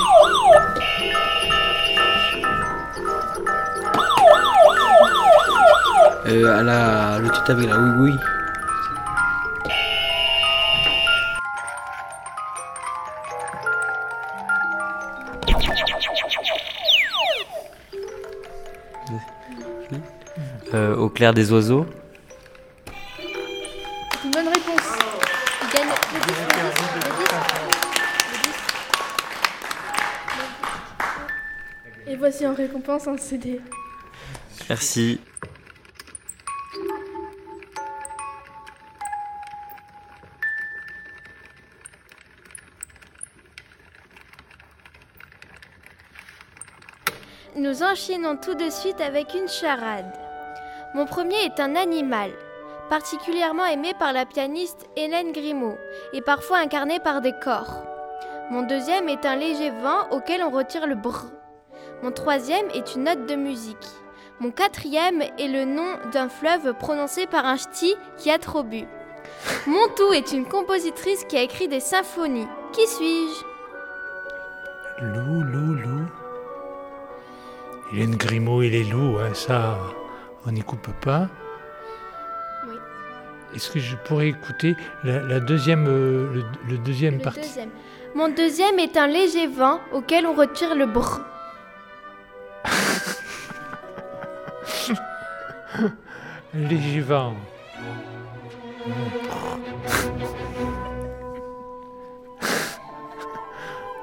[6.26, 8.14] Euh, à la, le titre avec la oui oui.
[20.74, 21.86] Euh, au clair des oiseaux.
[33.16, 33.60] CD.
[34.68, 35.20] Merci.
[47.56, 50.12] Nous enchaînons tout de suite avec une charade.
[50.94, 52.30] Mon premier est un animal,
[52.88, 55.76] particulièrement aimé par la pianiste Hélène Grimaud
[56.12, 57.82] et parfois incarné par des corps.
[58.50, 61.26] Mon deuxième est un léger vent auquel on retire le brr.
[62.02, 63.86] Mon troisième est une note de musique.
[64.40, 68.84] Mon quatrième est le nom d'un fleuve prononcé par un ch'ti qui a trop bu.
[69.66, 72.46] Mon tout est une compositrice qui a écrit des symphonies.
[72.72, 73.44] Qui suis-je?
[75.04, 76.06] Loup, loup, loup.
[77.92, 79.78] Hélène Grimaud et les loups, hein, ça,
[80.46, 81.28] on n'y coupe pas.
[82.68, 82.74] Oui.
[83.56, 87.40] Est-ce que je pourrais écouter la, la deuxième, euh, le, le deuxième Le partie?
[87.40, 87.70] deuxième.
[88.14, 91.20] Mon deuxième est un léger vent auquel on retire le brr.
[96.54, 97.34] Léger vent.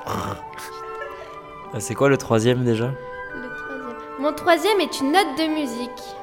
[0.06, 2.92] Ah, C'est quoi le troisième déjà?
[3.34, 3.96] Le troisième.
[4.20, 6.16] Mon troisième est une note de musique.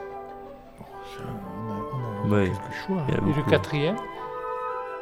[2.31, 2.51] Ouais.
[2.87, 3.03] choix.
[3.09, 3.97] Et le quatrième?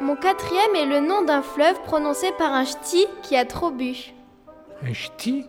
[0.01, 3.95] Mon quatrième est le nom d'un fleuve prononcé par un ch'ti qui a trop bu.
[4.83, 5.47] Un ch'ti?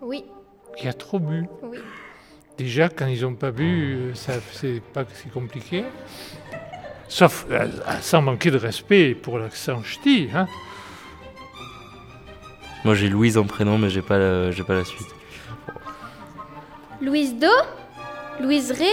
[0.00, 0.24] Oui,
[0.76, 1.46] qui a trop bu.
[1.62, 1.78] oui.
[2.58, 5.84] Déjà, quand ils n'ont pas bu, euh, ça c'est pas c'est compliqué.
[7.08, 7.66] Sauf euh,
[8.02, 10.28] sans manquer de respect pour l'accent ch'ti.
[10.34, 10.46] Hein.
[12.84, 15.08] Moi j'ai Louise en prénom, mais j'ai pas, la- j'ai pas la suite.
[17.00, 17.48] Louise Do,
[18.40, 18.90] Louise Ré,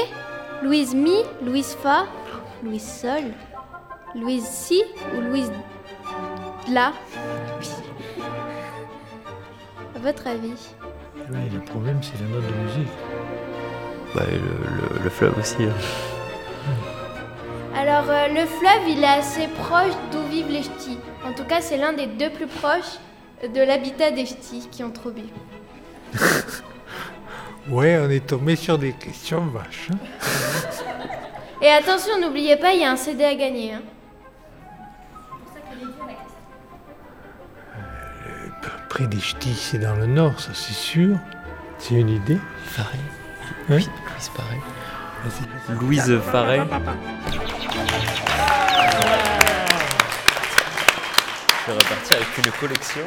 [0.63, 2.05] Louise Mi, Louise Fa,
[2.63, 3.33] Louise Sol,
[4.15, 4.81] Louise Si
[5.15, 5.51] ou Louise
[6.71, 6.93] La.
[9.95, 10.53] À votre avis?
[11.29, 12.93] Ouais, le problème, c'est la note de musique.
[14.15, 15.63] Bah, et le, le- le fleuve aussi.
[15.63, 15.73] hein.
[17.75, 20.97] Alors, euh, le fleuve, il est assez proche d'où vivent les ch'tis.
[21.25, 22.97] En tout cas, c'est l'un des deux plus proches
[23.43, 25.23] de l'habitat des ch'tis qui ont trop bu.
[27.69, 29.89] Ouais, on est tombé sur des questions vaches.
[29.91, 29.97] hein.
[31.61, 33.73] Et attention, n'oubliez pas, il y a un CD à gagner.
[33.73, 33.81] hein.
[38.89, 41.17] Près des ch'tis, c'est dans le nord, ça c'est sûr.
[41.77, 42.39] C'est une idée.
[42.75, 42.99] Pareil.
[43.69, 44.59] Hein Louise pareil.
[45.69, 46.61] Louise Farret.
[51.65, 53.03] Je vais repartir avec une collection.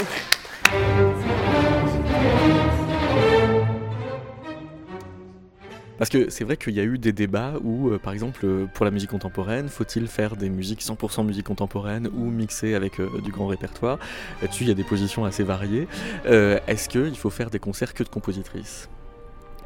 [6.00, 8.64] Parce que c'est vrai qu'il y a eu des débats où, euh, par exemple, euh,
[8.72, 13.20] pour la musique contemporaine, faut-il faire des musiques 100% musique contemporaine ou mixer avec euh,
[13.22, 13.98] du grand répertoire?
[14.40, 15.88] Là-dessus, il y a des positions assez variées.
[16.24, 18.88] Est-ce qu'il faut faire des concerts que de compositrices?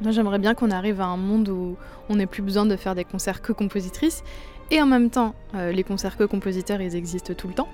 [0.00, 1.76] Moi, j'aimerais bien qu'on arrive à un monde où
[2.08, 4.24] on n'ait plus besoin de faire des concerts que compositrices.
[4.72, 7.68] Et en même temps, les concerts que compositeurs, ils existent tout le temps.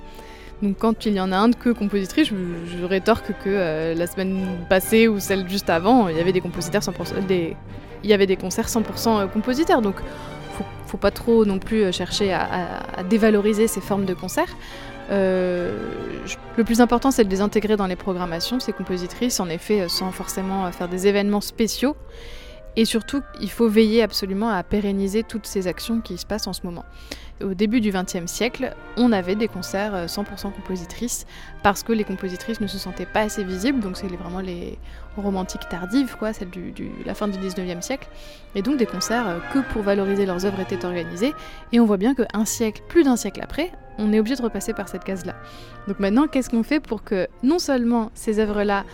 [0.61, 2.35] Donc quand il y en a un de que compositrice, je,
[2.77, 6.83] je rétorque que la semaine passée ou celle juste avant, il y avait des compositeurs
[6.83, 7.57] 100%, des,
[8.04, 9.82] il y avait des concerts 100% compositeurs.
[9.82, 9.96] Donc
[10.52, 14.54] faut, faut pas trop non plus euh, chercher à, dévaloriser ces formes de concerts.
[15.10, 15.72] Euh,
[16.56, 19.88] le plus important, c'est de les intégrer dans les programmations, ces compositrices, en effet, euh,
[19.88, 21.96] sans forcément euh, faire des événements spéciaux.
[22.76, 26.52] Et surtout, il faut veiller absolument à pérenniser toutes ces actions qui se passent en
[26.52, 26.84] ce moment.
[27.42, 31.26] Au début du XXe siècle, on avait des concerts euh, 100% compositrices
[31.62, 34.79] parce que les compositrices ne se sentaient pas assez visibles, donc c'est vraiment les
[35.16, 36.72] romantiques tardives, quoi, celles du-
[37.07, 38.09] la fin du XIXe siècle.
[38.55, 41.33] Et donc des concerts euh, que pour valoriser leurs œuvres étaient organisés.
[41.72, 44.72] Et on voit bien qu'un siècle, plus d'un siècle après, on est obligé de repasser
[44.74, 45.35] par cette case-là.
[45.88, 48.85] Donc maintenant, qu'est-ce qu'on fait pour que non seulement ces œuvres-là euh,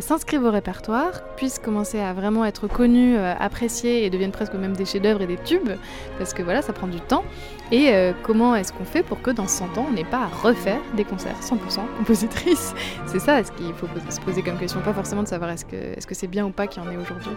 [0.00, 4.74] s'inscrivent au répertoire, puissent commencer à vraiment être connues, euh, appréciées et deviennent presque même
[4.74, 5.70] des chefs-d'œuvre et des tubes,
[6.18, 7.24] parce que voilà, ça prend du temps.
[7.72, 10.26] Et euh, comment est-ce qu'on fait pour que dans 100 ans, on n'ait pas à
[10.26, 12.74] refaire des concerts 100% compositrices?
[13.06, 16.14] C'est ça ce qu'il faut se poser comme question, pas forcément de savoir est-ce que
[16.14, 17.30] c'est bien ou pas qu'il y en ait aujourd'hui.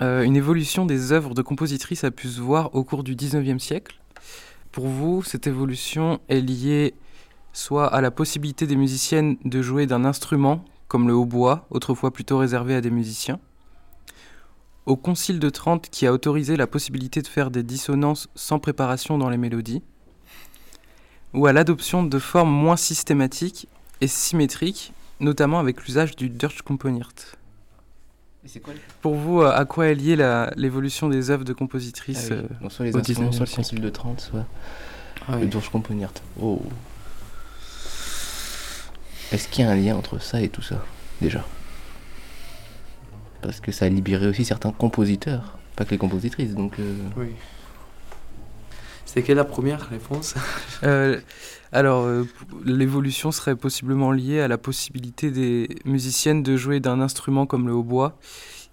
[0.00, 3.58] Euh, une évolution des œuvres de compositrices a pu se voir au cours du 19e
[3.58, 3.98] siècle.
[4.72, 6.94] Pour vous, cette évolution est liée
[7.52, 12.38] soit à la possibilité des musiciennes de jouer d'un instrument, comme le hautbois, autrefois plutôt
[12.38, 13.40] réservé à des musiciens,
[14.86, 19.18] au Concile de Trente qui a autorisé la possibilité de faire des dissonances sans préparation
[19.18, 19.82] dans les mélodies,
[21.34, 23.68] ou à l'adoption de formes moins systématiques
[24.00, 27.12] et symétriques, notamment avec l'usage du Deutschkomponiert.
[29.02, 30.16] Pour vous, euh, à quoi est liée
[30.56, 33.56] l'évolution des œuvres de compositrices Ah oui, euh, soit les au instruments, 19e soit le
[33.56, 34.46] concile de Trente, soit
[35.26, 35.40] Ah oui.
[35.42, 36.12] le Durchkomponiert.
[36.40, 36.62] Oh.
[39.32, 40.82] Est-ce qu'il y a un lien entre ça et tout ça,
[41.20, 41.44] déjà?
[43.42, 46.78] Parce que ça a libéré aussi certains compositeurs, pas que les compositrices, donc...
[46.78, 47.28] euh, Oui.
[49.04, 50.34] C'était quelle la première réponse?
[50.84, 51.20] Euh,
[51.72, 52.24] alors, euh,
[52.64, 57.74] l'évolution serait possiblement liée à la possibilité des musiciennes de jouer d'un instrument comme le
[57.74, 58.16] hautbois,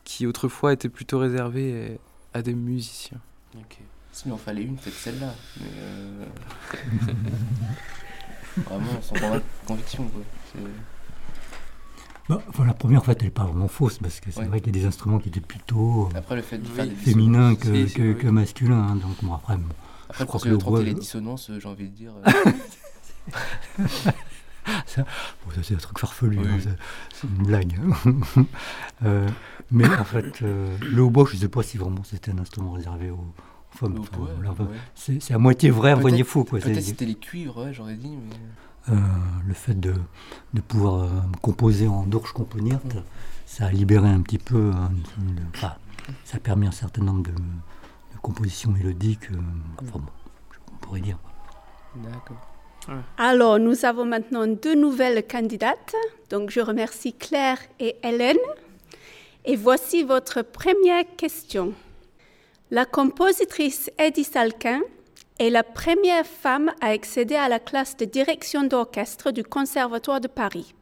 [0.04, 1.98] qui autrefois était plutôt réservé
[2.36, 3.18] à des musiciens.
[3.58, 3.80] Ok.
[4.12, 5.34] S'il en fallait une, peut-être celle-là.
[5.60, 6.26] Mais euh...
[8.70, 9.16] Vraiment, sans
[9.66, 10.22] conviction, quoi.
[12.28, 14.48] Bah, enfin, la première, en fait, elle n'est pas vraiment fausse, parce que c'est Ouais.
[14.48, 16.88] vrai qu'il y a des instruments qui étaient plutôt euh, Après, le fait de faire
[16.88, 18.18] des féminins que, si, si, que, oui.
[18.18, 18.82] que masculins.
[18.90, 19.64] hein, donc, bon, après, bon,
[20.10, 22.14] Après, je crois que le bois- les dissonances, euh, j'ai envie de dire...
[22.26, 22.32] euh,
[24.88, 25.04] ça,
[25.46, 26.48] bon, ça, c'est un truc farfelu, Oui.
[26.50, 26.58] hein,
[27.12, 27.76] c'est- une blague.
[27.80, 28.44] hein.
[29.04, 29.28] Euh,
[29.72, 33.10] mais en fait, le hautbois, je ne sais pas si vraiment c'était un instrument réservé
[33.12, 33.26] aux
[33.72, 34.00] femmes.
[34.48, 34.70] Enfin, ouais.
[34.96, 36.46] c'est, à moitié vrai, à moitié faux.
[36.46, 36.60] Quoi.
[36.60, 38.36] Peut-être c'était les cuivres, ouais, j'aurais dit, mais...
[38.90, 38.94] euh,
[39.48, 39.94] le fait de,
[40.54, 41.08] de pouvoir euh,
[41.42, 42.80] composer en Durchkomponiert,
[43.46, 45.74] ça a libéré un petit peu, hein, de- enfin,
[46.24, 49.38] ça a permis un certain nombre de, de compositions mélodiques, euh,
[49.82, 50.12] enfin bon,
[50.74, 51.18] on pourrait dire.
[51.96, 52.38] D'accord.
[53.18, 55.96] Alors, nous avons maintenant deux nouvelles candidates.
[56.30, 58.38] Donc, je remercie Claire et Hélène.
[59.46, 61.74] Et voici votre première question.
[62.70, 64.82] La compositrice Eddie Salkin
[65.40, 70.28] est la première femme à accéder à la classe de direction d'orchestre du Conservatoire de
[70.28, 70.74] Paris.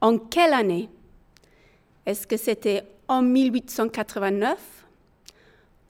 [0.00, 0.88] En quelle année?
[2.06, 4.58] Est-ce que c'était en 1889,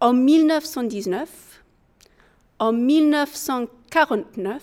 [0.01, 1.29] en 1919,
[2.59, 4.63] en 1949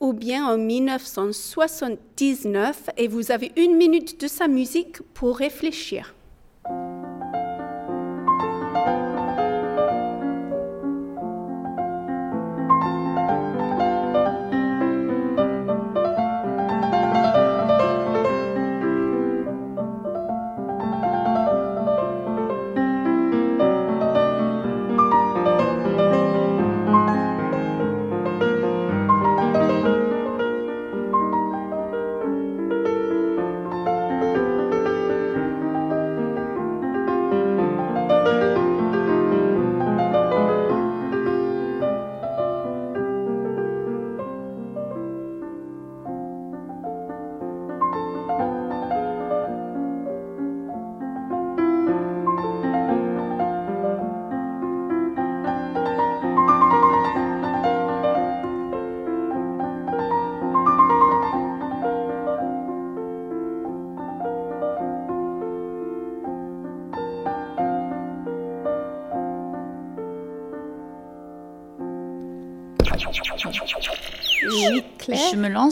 [0.00, 6.14] ou bien en 1979 et vous avez une minute de sa musique pour réfléchir.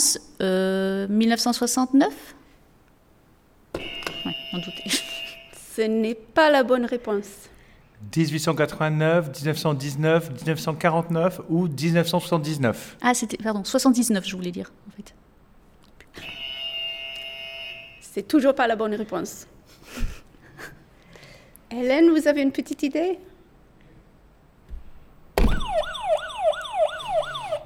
[0.02, 0.18] Je me lance.
[0.40, 2.34] Euh, 1969
[3.74, 4.90] Ouais, on doutait.
[5.76, 7.48] Ce n'est pas la bonne réponse.
[8.14, 15.14] 1889, 1919, 1949 ou 1979 Ah, c'était, pardon, 79, je voulais dire, en fait.
[18.00, 19.46] C'est toujours pas la bonne réponse.
[21.70, 23.18] Hélène, vous avez une petite idée?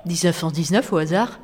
[0.04, 1.40] 1919 au hasard?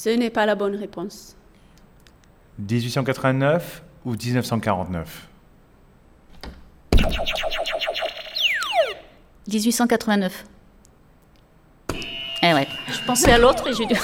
[0.00, 1.34] Ce n'est pas la bonne réponse.
[2.60, 5.28] 1889 ou 1949
[9.48, 10.44] 1889.
[12.42, 13.96] Eh ouais, je pensais à l'autre et j'ai dû.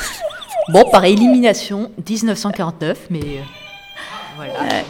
[0.71, 3.43] Bon, par élimination, 1949, mais euh,
[4.35, 4.83] voilà.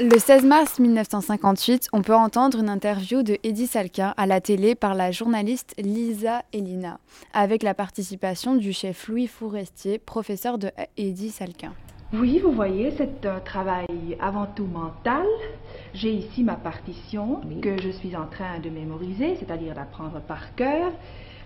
[0.00, 4.74] Le 16 mars 1958, on peut entendre une interview de Eddie Salkin à la télé
[4.74, 6.98] par la journaliste Lisa Elina,
[7.32, 11.72] avec la participation du chef Louis Fourestier, professeur de Eddie Salkin.
[12.12, 13.86] Oui, vous voyez, c'est un travail
[14.20, 15.26] avant tout mental.
[15.94, 20.90] J'ai ici ma partition que je suis en train de mémoriser, c'est-à-dire d'apprendre par cœur.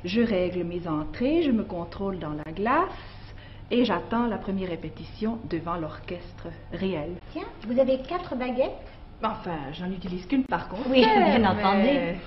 [0.04, 2.88] Je règle mes entrées, je me contrôle dans la glace
[3.70, 7.10] et j'attends la première répétition devant l'orchestre réel.
[7.32, 8.72] Tiens, vous avez quatre baguettes?
[9.22, 10.88] Enfin, j'en utilise qu'une par contre.
[10.88, 12.18] Oui, bien mais- entendu.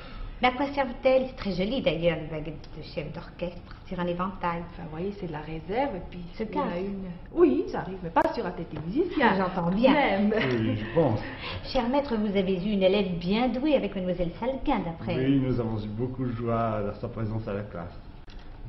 [0.41, 1.25] Mais à quoi servent-elles?
[1.27, 4.63] C'est très joli d'ailleurs, les baguettes de chef d'orchestre sur un éventail.
[4.71, 6.79] Enfin, vous voyez, c'est de la réserve et puis Se il y en a casse.
[6.79, 7.03] une.
[7.31, 9.27] Oui, ça arrive, mais pas sur un tête musicien.
[9.33, 9.93] Ah, J'entends bien.
[9.93, 10.33] Même.
[10.33, 11.19] Oui, je pense.
[11.65, 15.15] Cher maître, vous avez eu une élève bien douée avec mademoiselle Salquin, d'après.
[15.15, 17.93] Oui, nous avons eu beaucoup de joie à sa présence à la classe.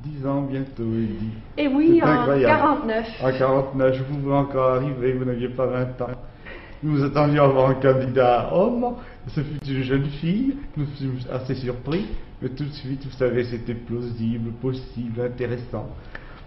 [0.03, 1.29] Dix ans bientôt, dit.
[1.57, 2.59] Et oui, C'est en incroyable.
[2.59, 3.07] 49.
[3.23, 6.07] En 49, je pouvais encore arriver, vous n'aviez pas 20 ans.
[6.83, 8.95] Nous attendions avoir un candidat homme,
[9.29, 12.05] ce fut une jeune fille, nous fûmes assez surpris,
[12.41, 15.87] mais tout de suite, vous savez, c'était plausible, possible, intéressant.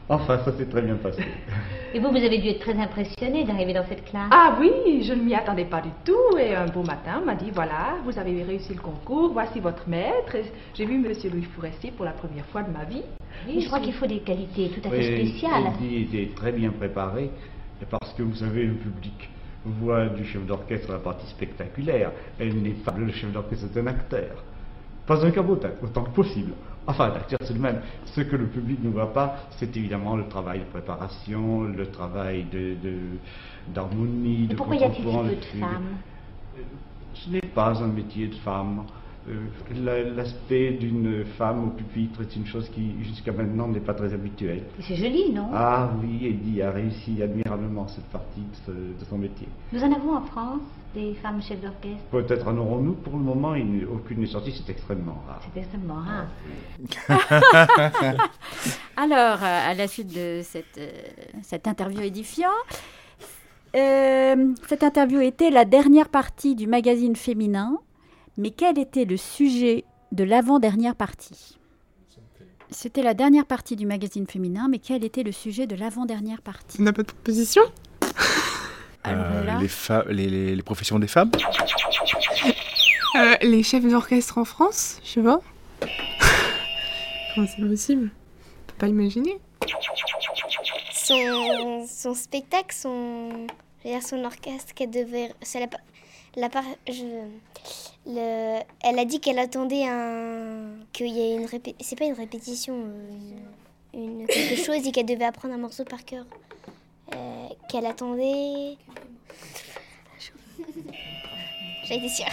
[0.09, 1.22] Enfin, ça s'est très bien passé.
[1.94, 4.28] Et vous, vous avez dû être très impressionné d'arriver dans cette classe.
[4.30, 6.36] Ah oui, je ne m'y attendais pas du tout.
[6.38, 9.88] Et un beau matin, on m'a dit voilà, vous avez réussi le concours, voici votre
[9.88, 10.36] maître.
[10.74, 13.02] J'ai vu Monsieur Louis Forestier pour la première fois de ma vie.
[13.48, 15.72] Oui, je crois qu'il faut des qualités tout à fait Oui, spéciales.
[15.80, 17.30] Eddie était très bien préparé,
[17.90, 19.28] parce que vous savez, le public
[19.64, 22.12] voit du chef d'orchestre la partie spectaculaire.
[22.38, 24.44] Elle n'est pas le chef d'orchestre, c'est un acteur.
[25.07, 26.52] Pas un cabotin, autant que possible.
[26.87, 27.80] Enfin, un acteur, c'est le même.
[28.07, 32.45] Ce que le public ne voit pas, c'est évidemment le travail de préparation, le travail
[32.45, 33.18] de, de-
[33.68, 35.99] d'harmonie, pourquoi y a-t-il si contrepoint, peu de femmes?
[37.14, 38.84] Ce n'est pas un métier de femme.
[39.29, 39.35] Euh,
[39.85, 44.12] la- L'aspect d'une femme au pupitre est une chose qui, jusqu'à maintenant, n'est pas très
[44.14, 44.62] habituelle.
[44.81, 45.49] C'est joli, non?
[45.53, 49.49] Ah oui, Eddie a réussi admirablement cette partie de, ce- de son métier.
[49.72, 50.61] Nous en avons en France,
[50.95, 52.05] des femmes chefs d'orchestre.
[52.12, 52.93] Peut-être en aurons-nous.
[52.95, 53.55] Pour le moment,
[53.93, 55.43] aucune n'est sortie, c'est extrêmement rare.
[55.53, 56.27] C'est extrêmement rare.
[58.97, 60.89] Alors, euh, à la suite de cette, euh,
[61.43, 62.53] cette interview édifiante,
[63.74, 67.79] euh, cette interview était la dernière partie du magazine féminin
[68.39, 71.59] Mais quel était le sujet de l'avant-dernière partie?
[72.70, 76.78] C'était la dernière partie du magazine féminin, mais quel était le sujet de l'avant-dernière partie?
[76.80, 77.62] On n'a pas de proposition
[79.05, 81.30] Alors là- les, fa- les, les- les professions des femmes?
[83.16, 85.41] Euh, Les chefs d'orchestre en France, je sais pas.
[87.34, 88.11] Comment c'est possible?
[88.12, 89.39] On peut pas imaginer.
[90.93, 93.47] son, son spectacle, son,
[94.03, 95.32] son orchestre qu'elle devait.
[95.43, 95.61] C'est
[96.37, 96.49] la.
[96.89, 97.03] Je,
[98.07, 100.76] le, elle a dit qu'elle attendait un.
[100.93, 103.11] qu'il y ait une répé- C'est pas une répétition, euh,
[103.95, 106.24] une, une- quelque chose et qu'elle devait apprendre un morceau par cœur.
[107.14, 108.76] Euh, qu'elle attendait.
[111.84, 112.26] J'ai été sûre.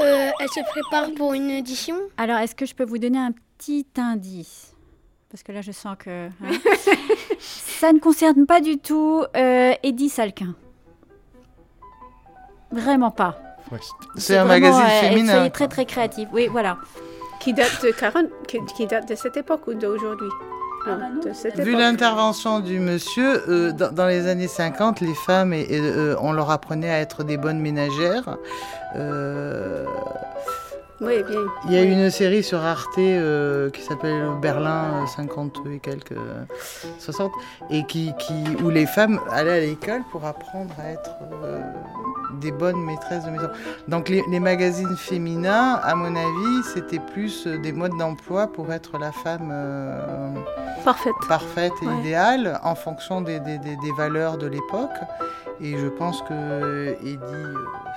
[0.00, 3.32] Euh, elle se prépare pour une audition Alors, est-ce que je peux vous donner un
[3.58, 4.72] petit indice?
[5.30, 6.28] Parce que là, je sens que...
[6.28, 6.30] hein.
[7.38, 10.54] Ça ne concerne pas du tout euh, Eddie Salkin.
[12.74, 13.36] Vraiment pas.
[14.16, 15.32] C'est un vraiment, magazine euh, féminin.
[15.34, 16.28] Soyez très très créatif.
[16.32, 16.76] Oui, voilà.
[17.40, 20.28] Qui date de 40, qui, qui date de cette époque ou d'aujourd'hui?
[20.86, 25.62] Ah bah Vu l'intervention du monsieur, euh, dans, dans les années 50, les femmes, et,
[25.62, 28.36] et, euh, on leur apprenait à être des bonnes ménagères.
[28.96, 29.84] Euh,
[31.00, 31.40] Oui, bien.
[31.66, 36.12] Il y a une série sur Arte euh, qui s'appelle Berlin euh, 50 et quelques
[36.12, 36.44] euh,
[37.00, 37.32] 60
[37.70, 41.10] et qui, qui où les femmes allaient à l'école pour apprendre à être
[41.42, 41.60] euh,
[42.40, 43.48] des bonnes maîtresses de maison.
[43.88, 48.72] Donc les, les magazines féminins, à mon avis, c'était plus euh, des modes d'emploi pour
[48.72, 50.32] être la femme euh,
[50.84, 51.98] parfaite, parfaite et Ouais.
[52.00, 54.90] idéale en fonction des, des- des- des valeurs de l'époque.
[55.60, 57.54] Et je pense que Eddie euh,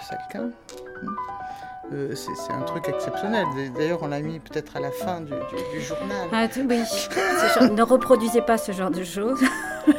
[0.09, 0.49] Salkin.
[1.93, 3.45] Euh, c'est un truc exceptionnel.
[3.77, 6.27] D'ailleurs, on l'a mis peut-être à la fin du, du- du journal.
[6.33, 6.81] Ah, oui.
[7.59, 9.39] Genre- ne reproduisez pas ce genre de choses.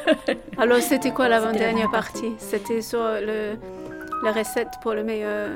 [0.59, 3.55] Alors, c'était quoi l'avant-dernière dernière partie C'était sur le,
[4.25, 5.49] la recette pour le meilleur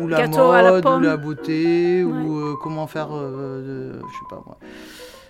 [0.00, 4.12] Ou la gâteau mode, à la ou la beauté, ou euh, comment faire, euh, je
[4.14, 4.56] sais pas moi.
[4.60, 4.68] Ouais,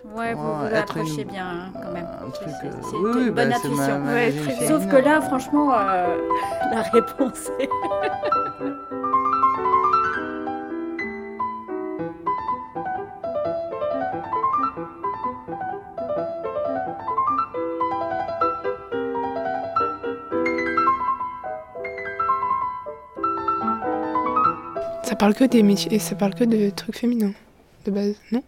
[0.05, 2.07] vous Comment vous être approchez une- bien hein, quand même.
[2.27, 2.49] Un truc.
[2.61, 3.77] C'est- euh, c'est oui, une bonne bah, ma- intuition.
[3.77, 6.17] ma Ouais, magazine très- Sauf que là, franchement, euh,
[6.73, 7.69] la réponse est...
[25.03, 27.33] Ça parle que des métiers, et ça parle que de trucs féminins,
[27.87, 28.43] de base, non?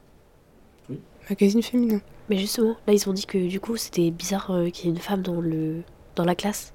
[1.30, 2.00] Magazine féminin.
[2.28, 4.92] Mais justement, là, ils ont dit que du coup, c'était bizarre euh, qu'il y ait
[4.94, 5.82] une femme dans, le...
[6.16, 6.72] dans la classe.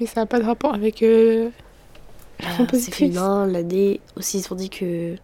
[0.00, 1.50] Mais ça n'a pas de rapport avec euh,
[2.40, 2.96] Ah, c'est compositrice.
[2.96, 4.00] féminin, l'année.
[4.16, 5.16] Aussi, ils ont dit que.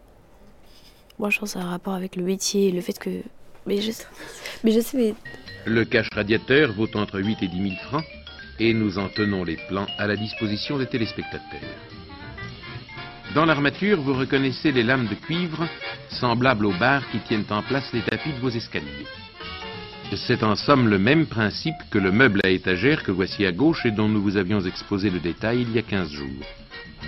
[1.18, 3.10] Moi, je pense que ça a un rapport avec le métier, le fait que.
[3.66, 4.04] Mais je sais.
[4.64, 5.14] Mais je sais, mais.
[5.64, 8.04] Le cache radiateur vaut entre 8 et 10 000 francs
[8.60, 11.60] et nous en tenons les plans à la disposition des téléspectateurs.
[13.34, 15.66] Dans l'armature, vous reconnaissez les lames de cuivre
[16.08, 19.06] semblables aux barres qui tiennent en place les tapis de vos escaliers.
[20.14, 23.84] C'est en somme le même principe que le meuble à étagère que voici à gauche
[23.86, 26.46] et dont nous vous avions exposé le détail il y a 15 jours.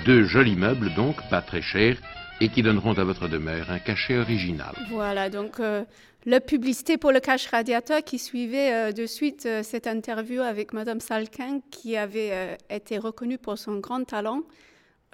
[0.05, 1.97] Deux jolis meubles donc, pas très chers,
[2.41, 4.75] et qui donneront à votre demeure un cachet original.
[4.91, 5.85] Voilà, donc euh,
[6.25, 10.73] la publicité pour le cache radiateur qui suivait euh, de suite euh, cette interview avec
[10.73, 14.43] Madame Salkin, qui avait été reconnue pour son grand talent,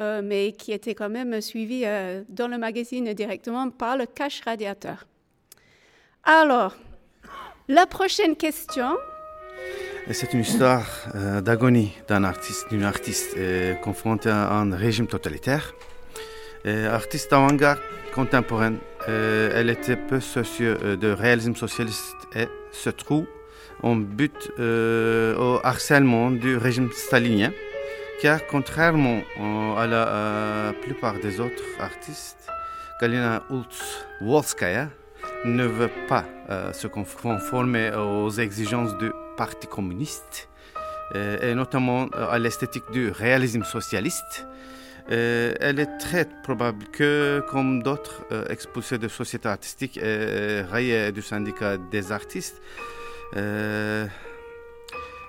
[0.02, 4.40] euh, mais qui était quand même suivie euh, dans le magazine directement par le cache
[4.44, 5.06] radiateur.
[6.24, 6.74] Alors,
[7.68, 8.96] la prochaine question.
[10.10, 13.36] C'est une histoire euh, d'agonie d'un artiste, d'une artiste
[13.80, 15.72] confrontée à un régime totalitaire.
[16.64, 17.80] Artiste d'avant-garde
[18.14, 18.78] contemporaine,
[19.08, 23.26] elle était peu soucieuse de réalisme socialiste et se trouve
[23.82, 27.52] en but au harcèlement du régime stalinien,
[28.22, 32.48] car contrairement euh, à la euh, plupart des autres artistes,
[33.00, 34.90] Galina Ulz-Wolskaya
[35.44, 40.48] ne veut pas euh, se conformer aux exigences du Parti communiste,
[41.14, 44.46] et notamment à l'esthétique du réalisme socialiste.
[45.08, 51.76] Elle est très probable que, comme d'autres expulsés de sociétés artistiques et rayés du syndicat
[51.76, 52.62] des artistes,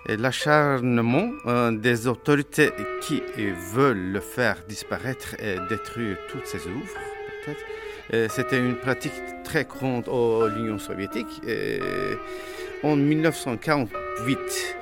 [0.08, 3.22] l'acharnement euh, des autorités qui
[3.74, 6.94] veulent le faire disparaître et détruire toutes ses œuvres,
[7.46, 7.66] peut-être,
[8.14, 11.42] euh, c'était une pratique très courante à l'Union soviétique.
[12.84, 14.76] En 1948,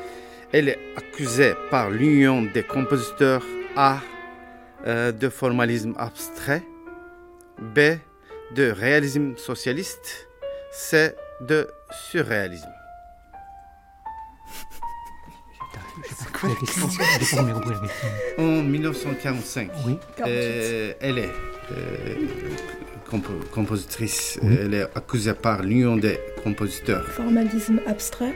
[0.54, 3.46] elle est accusée par l'Union des compositeurs
[3.76, 4.00] A
[4.88, 6.64] euh, de formalisme abstrait,
[7.60, 7.80] B
[8.56, 10.28] de réalisme socialiste,
[10.72, 11.68] C de
[12.10, 12.81] surréalisme.
[16.42, 16.90] Compris la question.
[17.20, 18.08] J'ai pas bien compris la question.
[18.40, 20.00] En 1945, Oui.
[20.28, 21.30] euh, elle est
[21.72, 22.16] euh,
[23.10, 24.40] compo- compositrice.
[24.44, 24.58] Oui.
[24.60, 27.06] Elle est accusée par l'Union des compositeurs.
[27.08, 28.34] Formalisme abstrait,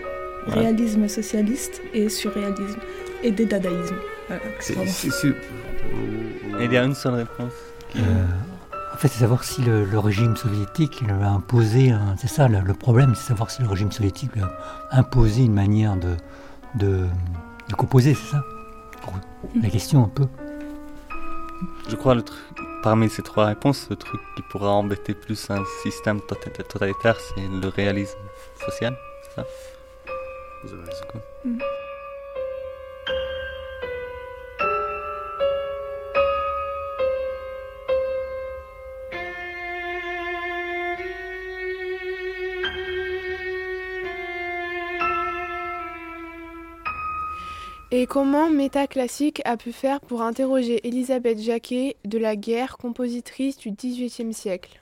[0.47, 0.61] Voilà.
[0.61, 2.79] réalisme socialiste et surréalisme.
[3.23, 3.95] Et des dadaïsmes.
[4.27, 4.41] Voilà,
[6.61, 7.53] Il y a une seule réponse.
[7.89, 8.03] qui- Euh,
[8.93, 12.59] en fait, c'est savoir si le, le régime soviétique lui a imposé, c'est ça le,
[12.59, 14.51] le problème, c'est savoir si le régime soviétique lui a
[14.91, 16.15] imposé une manière de,
[16.75, 17.05] de,
[17.69, 18.43] de composer, c'est ça
[19.61, 20.27] La question un peu.
[21.87, 22.39] Je crois le truc,
[22.83, 27.47] parmi ces trois réponses, le truc qui pourra embêter plus un système tota- totalitaire, c'est
[27.47, 28.17] le réalisme
[28.65, 29.47] social, c'est ça?
[30.63, 31.57] Vous avez raison.
[47.97, 53.71] Et comment Métaclassique a pu faire pour interroger Elisabeth Jacquet de la Guerre, compositrice du
[53.71, 54.81] XVIIIe siècle?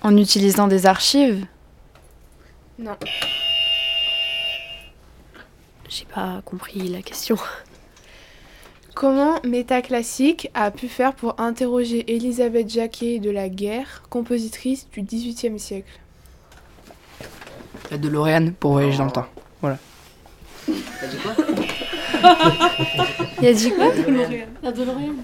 [0.00, 1.44] En utilisant des archives?
[2.78, 2.96] Non.
[5.90, 7.36] J'ai pas compris la question.
[8.94, 15.58] Comment Métaclassique a pu faire pour interroger Elisabeth Jacquet de la Guerre, compositrice du XVIIIe
[15.58, 16.00] siècle?
[17.90, 19.26] La DeLorean pour voyager dans le temps.
[19.60, 19.78] Voilà.
[20.66, 21.32] T'as dit quoi
[23.42, 23.86] Il a dit quoi
[24.62, 25.14] La DeLorean.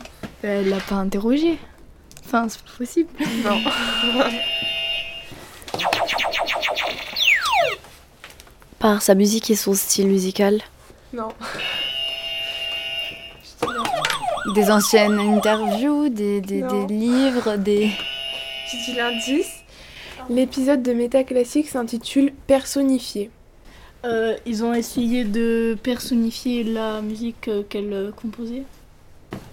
[0.42, 1.58] Elle l'a pas interrogé.
[2.24, 3.08] Enfin, c'est pas possible.
[3.44, 3.58] Non.
[8.78, 10.60] Par sa musique et son style musical.
[11.12, 11.28] non.
[14.56, 17.92] Des anciennes interviews, des, des, des livres, des...
[18.70, 19.61] J'ai dit l'indice.
[20.32, 23.30] L'épisode de Métaclassique s'intitule Personnifié.
[24.06, 28.62] Euh, ils ont essayé de personnifier la musique euh, qu'elle euh, composait.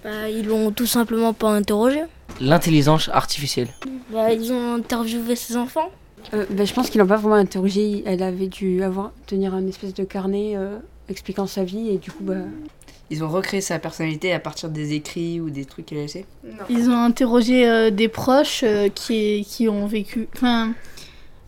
[0.05, 2.03] Bah, ils l'ont tout simplement pas interrogé.
[2.39, 3.67] L'intelligence artificielle.
[4.09, 5.91] Bah, ils ont interviewé ses enfants.
[6.33, 8.01] Euh, bah, je pense qu'ils l'ont pas vraiment interrogée.
[8.05, 10.77] Elle avait dû avoir, tenir un espèce de carnet euh,
[11.09, 12.35] expliquant sa vie et du coup, bah,
[13.11, 16.25] Ils ont recréé sa personnalité à partir des écrits ou des trucs qu'elle a laissés
[16.69, 20.27] Ils ont interrogé euh, des proches euh, qui, qui ont vécu.
[20.35, 20.73] Enfin,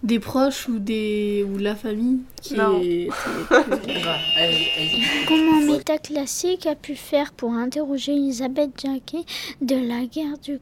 [0.03, 2.81] des proches ou, des, ou la famille qui Non.
[2.81, 3.09] est-
[5.27, 9.23] Comment Métaclassique a pu faire pour interroger Elisabeth Jacquet
[9.61, 10.59] de la guerre du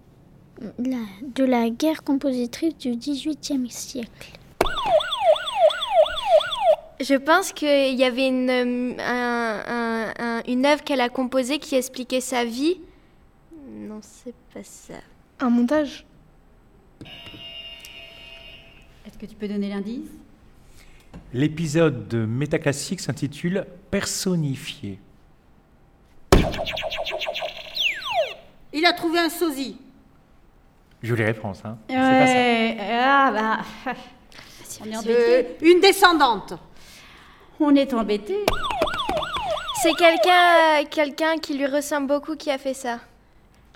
[0.78, 0.97] la-
[1.36, 4.34] de la guerre compositrice du XVIIIe siècle?
[7.00, 11.76] Je pense qu'il y avait une, un- un- un- une œuvre qu'elle a composée qui
[11.76, 12.82] expliquait sa vie.
[13.72, 14.95] Non, c'est pas ça.
[15.39, 16.06] Un montage
[19.06, 20.10] Est-ce que tu peux donner l'indice?
[21.34, 25.00] L'épisode de Métaclassique s'intitule Personnifié.
[28.74, 29.78] Il a trouvé un sosie.
[31.02, 32.84] Jolie réponse, hein C'est pas ça.
[32.91, 33.32] ah
[33.86, 33.95] bah.
[34.82, 35.14] On est embêté.
[35.18, 36.54] Euh, une descendante.
[37.60, 38.45] On est embêté.
[39.82, 42.99] C'est quelqu'un quelqu'un qui lui ressemble beaucoup qui a fait ça.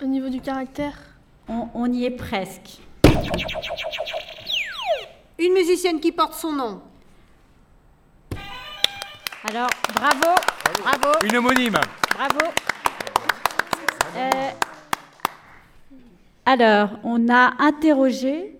[0.02, 0.94] Au niveau du caractère
[1.48, 2.78] on, on y est presque.
[5.38, 6.80] Une musicienne qui porte son nom.
[9.46, 10.34] Alors, bravo,
[10.82, 11.78] bravo, Une homonyme.
[12.14, 12.46] bravo.
[14.16, 14.50] Euh,
[16.46, 18.56] alors, on a interrogé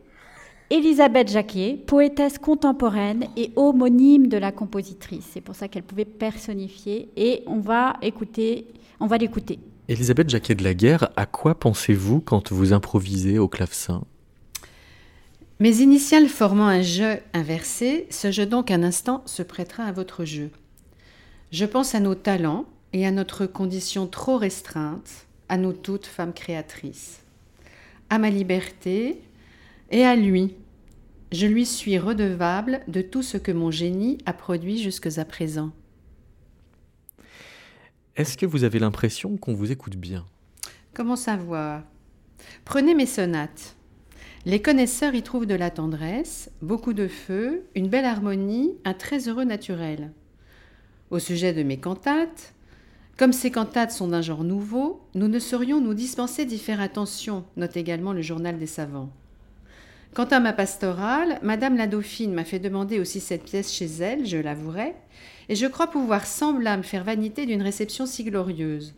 [0.71, 5.29] Elisabeth Jacquet, poétesse contemporaine et homonyme de la compositrice.
[5.33, 7.11] C'est pour ça qu'elle pouvait personnifier.
[7.17, 8.67] Et on va écouter,
[8.99, 9.59] on va l'écouter.
[9.89, 14.05] Elisabeth Jacquet de la Guerre, à quoi pensez-vous quand vous improvisez au clavecin?
[15.61, 20.25] Mes initiales formant un jeu inversé, ce jeu donc un instant se prêtera à votre
[20.25, 20.51] jeu.
[21.53, 26.33] Je pense à nos talents et à notre condition trop restreinte, à nous toutes femmes
[26.33, 27.21] créatrices,
[28.09, 29.21] à ma liberté
[29.95, 30.57] et à lui.
[31.31, 35.71] Je lui suis redevable de tout ce que mon génie a produit jusque à présent.
[38.17, 40.27] Est-ce que vous avez l'impression qu'on vous écoute bien?
[40.95, 41.85] Comment savoir
[42.65, 43.77] Prenez mes sonates.
[44.45, 49.29] Les connaisseurs y trouvent de la tendresse, beaucoup de feu, une belle harmonie, un très
[49.29, 50.11] heureux naturel.
[51.11, 52.53] Au sujet de mes cantates,
[53.17, 57.45] comme ces cantates sont d'un genre nouveau, nous ne saurions nous dispenser d'y faire attention,
[57.57, 59.13] note également le journal des savants.
[60.15, 64.25] Quant à ma pastorale, Madame la Dauphine m'a fait demander aussi cette pièce chez elle,
[64.27, 64.95] je l'avouerai,
[65.49, 68.95] et je crois pouvoir sans blâme faire vanité d'une réception si glorieuse.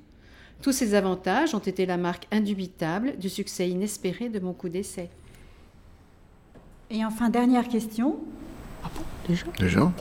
[0.60, 5.08] Tous ces avantages ont été la marque indubitable du succès inespéré de mon coup d'essai.
[6.90, 8.16] Et enfin, dernière question.
[9.26, 9.46] Déjà?
[9.58, 9.92] Déjà?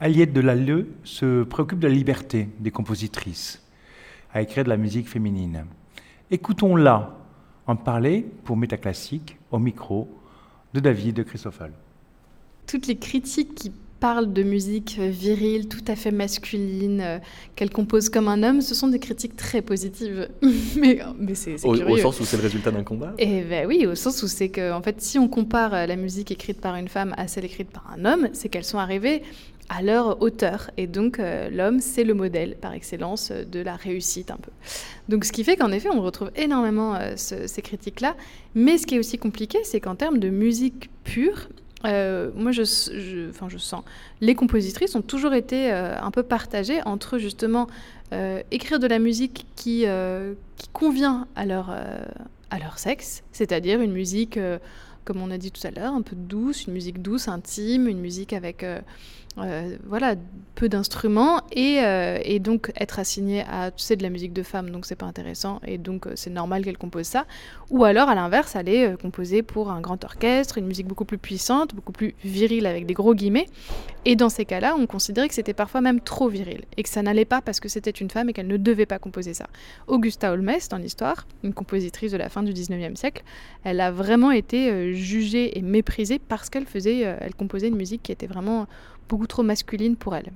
[0.00, 3.62] Aliette de Lalleux se préoccupe de la liberté des compositrices
[4.32, 5.66] à écrire de la musique féminine.
[6.30, 7.14] Écoutons-la
[7.66, 10.08] en parler pour Métaclassique au micro
[10.74, 11.70] de David de Christoffel.
[12.66, 17.18] Toutes les critiques qui parlent de musique virile, tout à fait masculine, euh,
[17.54, 20.28] qu'elle compose comme un homme, ce sont des critiques très positives.
[20.76, 21.94] mais mais c'est Au, curieux.
[21.94, 23.14] au sens où c'est le résultat d'un combat?
[23.18, 25.96] Et ben oui, au sens où c'est que, en fait, si on compare euh, la
[25.96, 29.22] musique écrite par une femme à celle écrite par un homme, c'est qu'elles sont arrivées
[29.68, 30.70] à leur hauteur.
[30.76, 34.50] Et donc, euh, l'homme, c'est le modèle par excellence euh, de la réussite un peu.
[35.08, 38.14] Donc, ce qui fait qu'en effet, on retrouve énormément euh, ce- ces critiques-là.
[38.54, 41.48] Mais ce qui est aussi compliqué, c'est qu'en termes de musique pure,
[41.84, 43.82] moi, je, je- enfin, je sens,
[44.22, 47.66] les compositrices ont toujours été un peu partagées entre justement
[48.50, 49.84] écrire de la musique qui,
[50.56, 54.38] qui convient à leur, à leur sexe, c'est-à-dire une musique,
[55.04, 58.00] comme on a dit tout à l'heure, un peu douce, une musique douce, intime, une
[58.00, 58.64] musique avec
[59.38, 60.14] euh, voilà,
[60.54, 64.70] peu d'instruments, et, euh, et donc être assigné à, sais, de la musique de femme,
[64.70, 67.26] donc c'est pas intéressant, et donc euh, c'est normal qu'elle compose ça.
[67.70, 71.18] Ou alors, à l'inverse, aller euh, composer pour un grand orchestre, une musique beaucoup plus
[71.18, 73.46] puissante, beaucoup plus virile, avec des gros guillemets.
[74.04, 77.02] Et dans ces cas-là, on considérait que c'était parfois même trop viril, et que ça
[77.02, 79.46] n'allait pas parce que c'était une femme et qu'elle ne devait pas composer ça.
[79.86, 83.24] Augusta Holmes, dans l'histoire, une compositrice de la fin du 19e siècle,
[83.64, 88.12] elle a vraiment été jugée et méprisée parce qu'elle faisait, elle composait une musique qui
[88.12, 88.66] était vraiment
[89.08, 90.32] beaucoup trop masculine pour elle.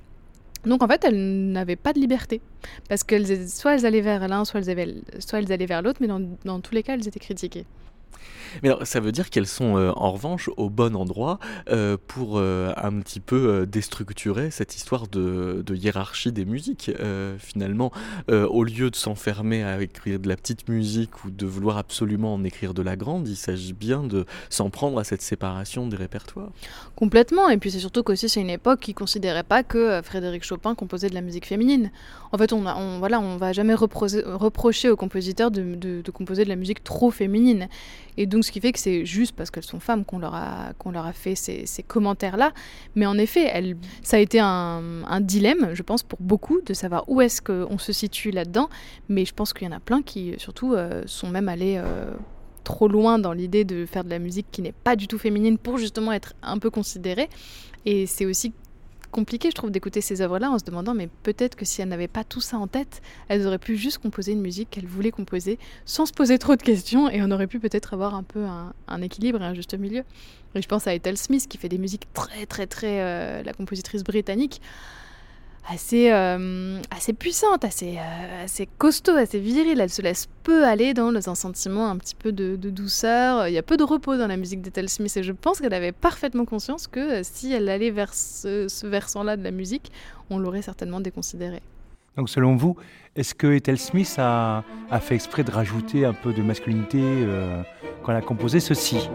[0.64, 2.40] Donc en fait, elles n'avaient pas de liberté.
[2.88, 6.20] Parce que soit elles allaient vers l'un, soit soit elles allaient vers l'autre, mais dans,
[6.44, 7.64] dans tous les cas, elles étaient critiquées.
[8.62, 11.38] Mais ça veut dire qu'elles sont euh, en revanche au bon endroit
[11.70, 16.90] euh, pour euh, un petit peu déstructurer cette histoire de, hiérarchie des musiques.
[17.38, 17.92] Finalement,
[18.28, 22.44] au lieu de s'enfermer à écrire de la petite musique ou de vouloir absolument en
[22.44, 26.50] écrire de la grande, il s'agit bien de s'en prendre à cette séparation des répertoires.
[26.96, 27.48] Complètement.
[27.48, 31.08] Et puis c'est surtout qu'aussi c'est une époque qui considérait pas que Frédéric Chopin composait
[31.08, 31.90] de la musique féminine.
[32.32, 36.48] En fait, on on, voilà, on va jamais reproser- reprocher aux compositeurs de composer de
[36.48, 37.68] la musique trop féminine.
[38.16, 40.72] Et donc ce qui fait que c'est juste parce qu'elles sont femmes qu'on leur a
[40.90, 42.52] leur a fait ces, commentaires-là.
[42.94, 47.04] Mais en effet, ça a été un, un dilemme, je pense, pour beaucoup de savoir
[47.08, 48.68] où est-ce qu'on se situe là-dedans.
[49.08, 52.12] Mais je pense qu'il y en a plein qui surtout euh, sont même allés euh,
[52.64, 55.58] trop loin dans l'idée de faire de la musique qui n'est pas du tout féminine
[55.58, 57.28] pour justement être un peu considérée.
[57.86, 58.52] Et c'est aussi
[59.10, 62.08] compliqué, je trouve, d'écouter ces œuvres-là en se demandant, mais peut-être que si elles n'avaient
[62.08, 65.58] pas tout ça en tête, elles auraient pu juste composer une musique qu'elles voulaient composer
[65.84, 69.02] sans se poser trop de questions et on aurait pu peut-être avoir un peu un,
[69.02, 70.04] équilibre et un juste milieu.
[70.54, 73.00] Et je pense à Ethel Smith qui fait des musiques très, très, très.
[73.00, 74.60] euh, la compositrice britannique
[75.68, 79.80] assez, euh, assez puissante, assez, euh, assez costaud, assez virile.
[79.80, 83.48] Elle se laisse peu aller dans un sentiment un petit peu de, douceur.
[83.48, 85.74] Il y a peu de repos dans la musique d'Ethel Smith et je pense qu'elle
[85.74, 89.92] avait parfaitement conscience que euh, si elle allait vers ce, versant-là de la musique,
[90.30, 91.62] on l'aurait certainement déconsidérée.
[92.16, 92.76] Donc selon vous,
[93.14, 97.00] est-ce que Ethel Smith a, a fait exprès de rajouter un peu de masculinité
[98.02, 99.08] quand elle a composé ceci?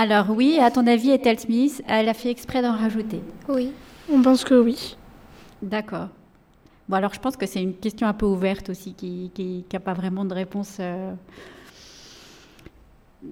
[0.00, 3.70] Alors oui, à ton avis, Ethel Smith, elle a fait exprès d'en rajouter Oui.
[4.10, 4.96] On pense que oui.
[5.60, 6.08] D'accord.
[6.88, 9.30] Bon, alors je pense que c'est une question un peu ouverte aussi, qui
[9.70, 10.78] n'a pas vraiment de réponse.
[10.80, 11.12] euh.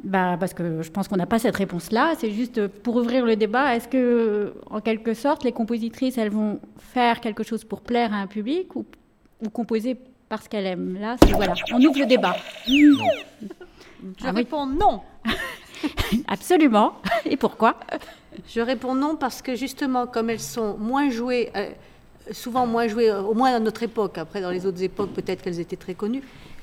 [0.05, 2.13] bah, parce que je pense qu'on n'a pas cette réponse-là.
[2.19, 3.75] C'est juste pour ouvrir le débat.
[3.75, 8.19] Est-ce que, en quelque sorte, les compositrices, elles vont faire quelque chose pour plaire à
[8.19, 8.85] un public ou,
[9.43, 9.97] ou composer
[10.29, 10.99] parce qu'elles aiment?
[11.01, 12.37] Là, voilà, on ouvre le débat.
[12.67, 15.01] Je ah réponds non.
[16.29, 16.95] Absolument.
[17.25, 17.77] Et pourquoi?
[18.49, 21.71] Je réponds non parce que justement, comme elles sont moins jouées, euh,
[22.33, 24.19] souvent moins jouées, au moins à notre époque.
[24.19, 26.23] Après, dans les autres époques, peut-être qu'elles étaient très connues.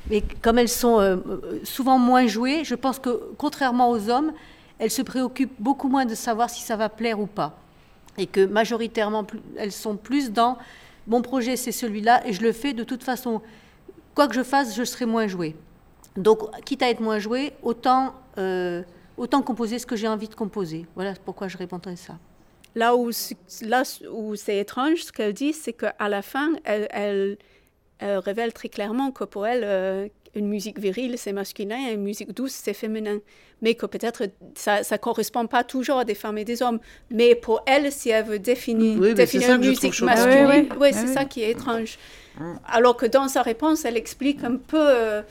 [0.10, 1.18] Mais comme elles sont euh,
[1.64, 4.34] souvent moins jouées, je pense que contrairement aux hommes,
[4.78, 7.58] elles se préoccupent beaucoup moins de savoir si ça va plaire ou pas.
[8.18, 9.26] Et que majoritairement,
[9.58, 10.58] elles sont plus dans
[11.08, 13.42] mon projet, c'est celui-là, et je le fais de toute façon.
[14.14, 15.56] Quoi que je fasse, je serai moins jouée.
[16.16, 18.82] Donc, quitte à être moins jouée, autant, euh,
[19.18, 20.86] autant composer ce que j'ai envie de composer.
[20.96, 22.18] Voilà pourquoi je répondrai ça.
[22.76, 23.10] Là où,
[23.62, 27.38] là où c'est étrange, ce qu'elle dit, c'est qu'à la fin, elle, elle
[28.00, 32.04] elle révèle très clairement que pour elle, euh, une musique virile, c'est masculin et une
[32.04, 33.20] musique douce, c'est féminin.
[33.62, 36.80] Mais que peut-être ça ne correspond pas toujours à des femmes et des hommes.
[37.10, 41.42] Mais pour elle, si elle veut définir, définir une musique masculine, oui, c'est ça qui
[41.42, 41.98] est étrange.
[42.68, 45.22] Alors que dans sa réponse, elle explique un peu euh,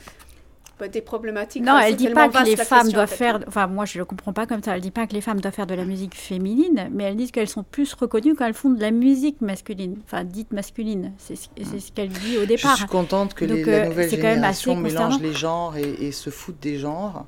[0.91, 1.63] des problématiques.
[1.63, 3.39] Non, elle dit pas que les femmes doivent faire.
[3.47, 4.75] Enfin, moi, je ne le comprends pas comme ça.
[4.75, 7.31] Elle dit pas que les femmes doivent faire de la musique féminine, mais elle dit
[7.31, 11.13] qu'elles sont plus reconnues quand elles font de la musique masculine, enfin dite masculine.
[11.17, 11.47] C'est ce,
[11.79, 12.73] ce qu'elle dit au départ.
[12.73, 16.57] Je suis contente que les, la euh, nouvelle génération mélange les genres et, se foute
[16.61, 17.25] des genres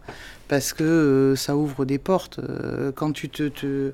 [0.47, 2.39] parce que euh, ça ouvre des portes.
[2.39, 3.93] Euh, quand tu te, te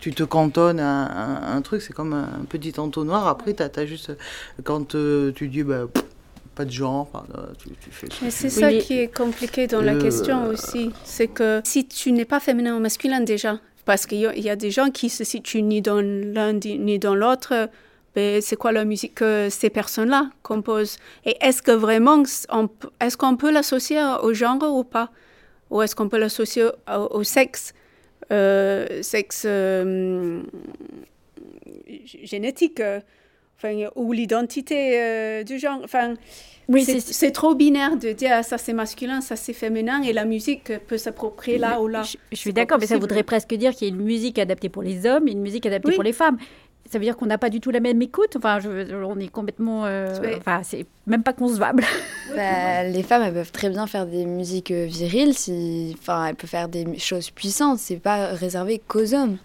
[0.00, 3.28] tu te cantonnes à, un truc, c'est comme un petit entonnoir.
[3.28, 4.12] Après, tu as, juste.
[4.64, 5.86] Quand tu dis, bah,
[6.54, 7.08] pas de genre.
[7.58, 10.90] tu, fais, Mais c'est ça qui est compliqué dans la question aussi.
[11.04, 14.70] C'est que si tu n'es pas féminin ou masculin déjà, parce qu'il y, a des
[14.70, 17.68] gens qui se situent ni dans l'un ni dans l'autre,
[18.14, 20.96] ben, c'est quoi la musique que ces personnes-là composent?
[21.26, 25.10] Et est-ce que vraiment, est-ce qu'on peut l'associer au genre ou pas?
[25.70, 27.74] Ou est-ce qu'on peut l'associer au, sexe?
[28.32, 30.42] Euh, Sexe euh,
[32.22, 32.80] génétique
[33.64, 35.80] euh, ou l'identité euh, du genre.
[35.84, 36.14] Enfin,
[36.68, 40.24] oui, c'est trop binaire de dire ah, ça c'est masculin, ça c'est féminin, et la
[40.24, 42.02] musique peut s'approprier là ou là.
[42.32, 44.82] Je, suis d'accord, mais ça voudrait presque dire qu'il y a une musique adaptée pour
[44.82, 46.38] les hommes et une musique adaptée pour les femmes.
[46.90, 48.36] Ça veut dire qu'on n'a pas du tout la même écoute.
[48.36, 49.86] Enfin, on est complètement.
[49.86, 51.84] Euh, enfin, c'est même pas concevable.
[52.34, 55.34] Bah, les femmes, elles peuvent très bien faire des musiques euh, viriles.
[55.34, 57.78] Si, enfin, elles peuvent faire des choses puissantes.
[57.78, 59.38] C'est pas réservé qu'aux hommes.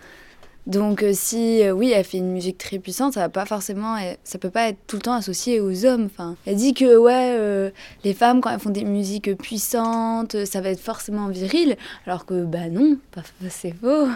[0.69, 3.97] Donc euh, si euh, oui, elle fait une musique très puissante, ça va pas forcément,
[4.23, 6.05] ça peut pas être tout le temps associé aux hommes.
[6.05, 7.71] Enfin, elle dit que ouais, euh,
[8.03, 12.43] les femmes quand elles font des musiques puissantes, ça va être forcément viril, alors que
[12.45, 12.97] bah non,
[13.49, 14.07] c'est faux.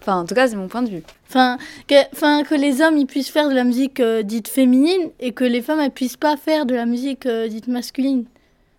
[0.00, 1.04] Enfin, en tout cas, c'est mon point de vue.
[1.28, 5.30] Enfin que, enfin, que les hommes ils puissent faire de la musique dite féminine et
[5.30, 8.24] que les femmes elles puissent pas faire de la musique dite masculine.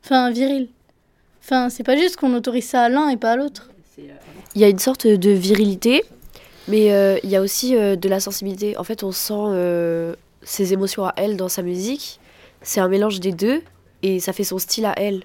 [0.03, 0.67] Enfin, virile.
[1.41, 3.69] Enfin, c'est pas juste qu'on autorise ça à l'un et pas à l'autre.
[3.97, 6.03] Il y a une sorte de virilité
[6.68, 8.78] mais euh, il y a aussi euh, de la sensibilité.
[8.78, 12.20] En fait, on sent euh, ses émotions à elle dans sa musique.
[12.61, 13.61] C'est un mélange des deux
[14.01, 15.24] et ça fait son style à elle.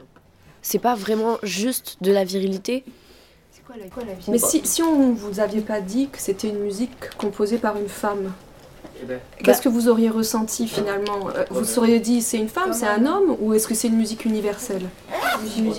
[0.63, 2.85] C'est pas vraiment juste de la virilité.
[3.53, 6.49] C'est quoi la, quoi la Mais si, si on vous aviez pas dit que c'était
[6.49, 8.33] une musique composée par une femme?
[9.43, 13.07] Qu'est-ce que vous auriez ressenti finalement euh, Vous auriez dit c'est une femme, c'est un
[13.07, 14.83] homme ou est-ce que c'est une musique universelle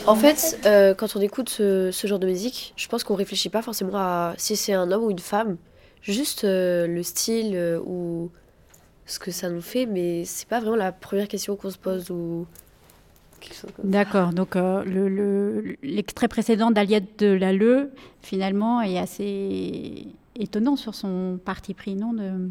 [0.07, 3.61] En fait, euh, quand on écoute ce, genre de musique, je pense qu'on réfléchit pas
[3.61, 5.57] forcément à si c'est un homme ou une femme,
[6.01, 8.29] juste euh, le style ou
[9.05, 12.11] ce que ça nous fait, mais c'est pas vraiment la première question qu'on se pose
[12.11, 12.45] ou
[13.85, 14.55] D'accord, donc
[15.81, 17.89] l'extrait le, précédent d'Aliette de Lalleux,
[18.21, 22.49] finalement, est assez étonnant sur son parti pris, non de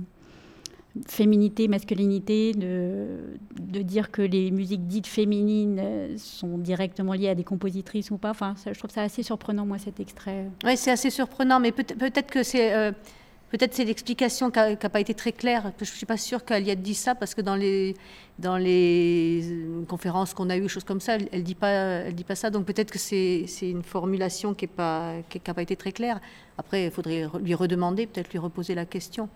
[1.06, 7.44] féminité, masculinité, de, dire que les musiques dites féminines euh, sont directement liées à des
[7.44, 8.30] compositrices ou pas.
[8.30, 10.46] Enfin, je trouve ça assez surprenant, moi, cet extrait.
[10.64, 12.74] Oui, c'est assez surprenant, mais peut-être que c'est...
[12.74, 12.92] Euh,
[13.50, 15.72] peut-être c'est l'explication qui n'a pas été très claire.
[15.78, 17.94] Je ne suis pas sûre qu'Aliette dit ça, parce que dans les,
[18.38, 19.42] dans les
[19.88, 22.50] conférences qu'on a eues, choses comme ça, elle ne elle dit pas ça.
[22.50, 24.72] Donc peut-être que c'est une formulation qui n'a
[25.44, 26.20] pas, pas été très claire.
[26.58, 29.28] Après, il faudrait lui redemander, peut-être lui reposer la question.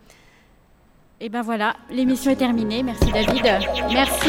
[1.25, 2.83] Et ben voilà, l'émission est terminée.
[2.83, 3.45] Merci David.
[3.93, 4.29] Merci.